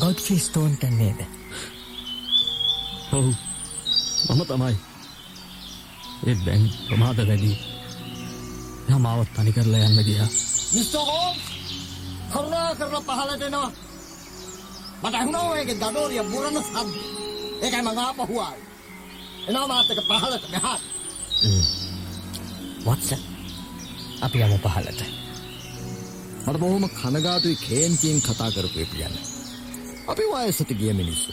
ගොඩ්ෆ්‍රී 0.00 0.38
ස්ටෝන්ටන් 0.38 0.98
නේද? 0.98 1.20
ඔව්. 3.12 3.26
මම 4.28 4.42
තමයි. 4.46 4.76
ඒ 6.26 6.36
දැන් 6.46 6.70
ප්‍රමාද 6.88 7.16
වැඩි. 7.18 7.52
නමාවත් 8.88 9.32
තනි 9.34 9.52
කරලා 9.52 9.80
යන්න 9.80 10.04
ගියා. 10.04 10.28
හෝම්ස් 10.94 11.42
කරුණා 12.32 12.74
කරලා 12.74 13.02
පහලට 13.02 13.42
එනවා 13.42 13.70
මට 15.02 15.14
ඇහුණා 15.14 15.42
ඔයගේ 15.44 15.76
දඩෝරිය 15.76 16.22
බුරන 16.24 16.56
සද්ද. 16.62 16.94
ඒකයි 17.62 17.82
මම 17.82 17.98
ආපහු 17.98 18.38
ආවේ. 18.38 18.64
එනවා 19.48 19.66
මාත් 19.66 19.90
එක 19.90 20.00
පහලට 20.02 20.48
මෙහාට. 20.50 20.82
වොට්සන් 22.86 23.22
අපි 24.20 24.38
යමු 24.38 24.58
පහලට. 24.58 25.04
මට 26.44 26.58
බොහොම 26.58 26.88
කනගාටුයි 26.92 27.56
කේන්තියෙන් 27.58 28.22
කතා 28.22 28.50
කරපු 28.50 28.88
ගැන 28.94 29.31
අපි 30.04 30.24
වයසට 30.32 30.70
ගිය 30.74 30.92
මිනිස්සු 30.92 31.32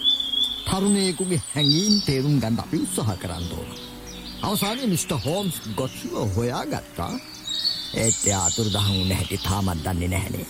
තරුණයෙකුගේ 0.66 1.42
හැඟීම් 1.48 1.96
තේරුම් 2.02 2.36
ගන්න 2.40 2.60
අපි 2.60 2.78
උත්සාහ 2.78 3.18
කරන්න 3.18 3.50
ඕන 3.54 3.70
අවසානයේ 4.44 4.88
මිස්ටර් 4.88 5.18
හෝම්ස් 5.20 5.56
ගොට්ෂුව 5.76 6.36
හොයාගත්තා 6.36 7.12
ඒත් 7.96 8.20
එයා 8.26 8.46
අතුරුදහන් 8.46 8.90
වුණ 8.90 9.14
හැටි 9.14 9.38
තාමත් 9.40 9.84
දන්නේ 9.84 10.10
නැහනේ 10.10 10.48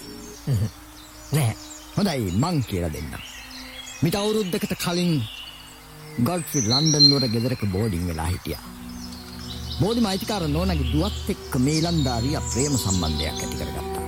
නෑ 1.35 1.53
හොඳයි 1.95 2.31
මං 2.33 2.57
කියලා 2.63 2.89
දෙන්නම්. 2.89 3.23
මිට 4.01 4.15
අවුරුද්දකට 4.15 4.73
කලින් 4.75 5.15
ගොඩ්ෆි 6.23 6.59
ලන්ඩන් 6.63 7.05
නුවර 7.05 7.25
ගෙදරක 7.27 7.63
බෝඩිං 7.67 8.05
වෙලා 8.07 8.27
හිටියා. 8.27 8.63
බෝඩි 9.79 10.01
මයිතිකාර 10.01 10.45
නෝනගේ 10.49 10.91
දුවත් 10.91 11.27
එක්ක 11.29 11.57
මේලන්දාරිය 11.59 12.37
ප්‍රේම 12.45 12.77
සම්බන්ධයක් 12.77 13.37
ඇති 13.37 13.55
කරගත්තා. 13.55 14.05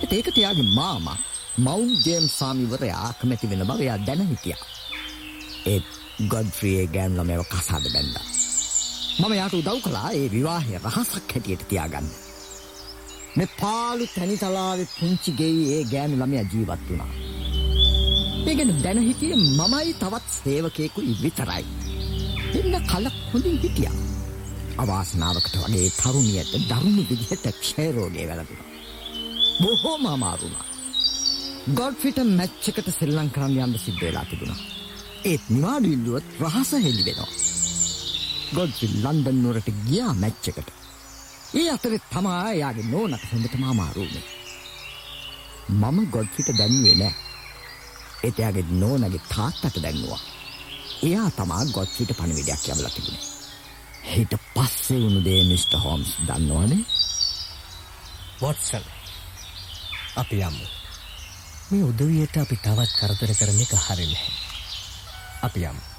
ඒත් 0.00 0.12
ඒක 0.12 0.28
තියාගේ 0.30 0.68
මාමා 0.72 1.18
මවුන් 1.56 1.90
ජේම්ස් 2.04 2.38
සාමිවරයා 2.38 3.12
කැමති 3.18 3.50
වෙන 3.50 3.66
බව 3.66 3.80
එයා 3.80 3.98
දැන 4.06 4.22
හිටියා. 4.28 4.62
ඒත් 5.66 5.86
ගොඩ්ෆ්‍රියේ 6.30 6.86
ගෑනු 6.86 7.16
ළමයව 7.18 7.44
කසාද 7.52 7.86
බැන්දා. 7.92 8.24
මම 9.18 9.34
යාට 9.34 9.54
උදව් 9.54 9.78
කළා 9.84 10.10
ඒ 10.12 10.26
විවාහය 10.32 10.78
රහසක් 10.78 11.34
හැටියට 11.34 11.62
තියාගන්න. 11.68 12.08
මේ 13.36 13.48
පාලු 13.60 14.10
තැනිතලාවේ 14.14 14.88
පුංචි 14.96 15.36
ගෙයි 15.38 15.62
ඒ 15.76 15.84
ගෑනු 15.92 16.16
ළමයා 16.16 16.50
ජීවත් 16.52 16.84
වුණා. 16.88 17.12
ඒ 18.46 18.54
ගැන 18.54 18.74
දැන 18.82 19.02
හිටියේ 19.08 19.40
මමයි 19.60 19.94
තවත් 20.02 20.26
සේවකයෙකුයි 20.34 21.16
විතරයි. 21.22 21.64
එන්න 22.58 22.74
කලක් 22.90 23.16
හොඳින් 23.30 23.58
හිටියා. 23.62 23.96
අවාසනාවකට 24.78 25.56
වගේ 25.62 25.88
තරුණියට 25.96 26.54
දරුණු 26.68 27.02
විදිහට 27.10 27.50
ක්ෂය 27.56 27.90
රෝගය 27.92 28.28
වැළඳුණා. 28.28 28.70
බොහෝම 29.60 30.06
අමාරු 30.08 30.46
වුණා. 30.46 30.73
ගොඩ්ෆිට 31.66 32.18
මැච් 32.28 32.66
එකට 32.68 32.88
සෙල්ලම් 32.92 33.28
කරන්න 33.32 33.54
යන්න 33.64 33.78
සිද්ධ 33.80 34.00
වෙලා 34.02 34.24
තිබුණා. 34.28 34.56
ඒත් 35.24 35.44
නිවාඩු 35.48 35.88
ඉල්ලුවොත් 35.88 36.26
රහස 36.38 36.72
හෙළි 36.76 37.04
වෙනවා. 37.06 37.30
ගොඩ්ෆි 38.52 38.88
ලන්ඩන් 38.90 39.38
නුවරට 39.40 39.70
ගියා 39.86 40.12
මැච් 40.14 40.50
එකට. 40.50 40.68
ඒ 41.54 41.70
අතරේ 41.72 42.00
තමා 42.10 42.42
එයාගේ 42.50 42.90
නෝනට 42.90 43.24
හොඳටම 43.30 43.64
අමාරු 43.64 44.02
වුණේ. 44.02 44.26
මම 45.70 46.04
ගොඩ්ෆිට 46.10 46.52
දැන්නුවේ 46.58 46.94
නෑ. 46.94 47.14
ඒත් 48.24 48.38
එයාගේ 48.38 48.66
නෝනගේ 48.74 49.24
තාත්තට 49.28 49.82
දැන්නුවා. 49.82 50.20
එයා 51.02 51.30
තමා 51.32 51.64
ගොඩ්ෆිට 51.72 52.16
පණිවිඩයක් 52.16 52.68
යවලා 52.68 52.90
තිබුණේ. 52.90 53.26
හිට 54.12 54.38
පස්සේ 54.54 55.00
වුණු 55.00 55.24
දේ 55.24 55.42
මිස්ටර් 55.44 55.80
හෝම්ස් 55.80 56.14
දන්නවනේ. 56.28 56.84
වොට්සන් 58.40 58.88
අපි 60.16 60.44
යමු. 60.44 60.83
මේ 61.70 61.84
උදවියට 61.84 62.36
අපි 62.36 62.56
තවත් 62.56 62.92
කරදර 62.98 63.34
කරන 63.38 63.60
එක 63.64 63.74
හරි 63.86 64.06
නැහැ. 64.06 64.32
අපි 65.42 65.60
යමු. 65.70 65.93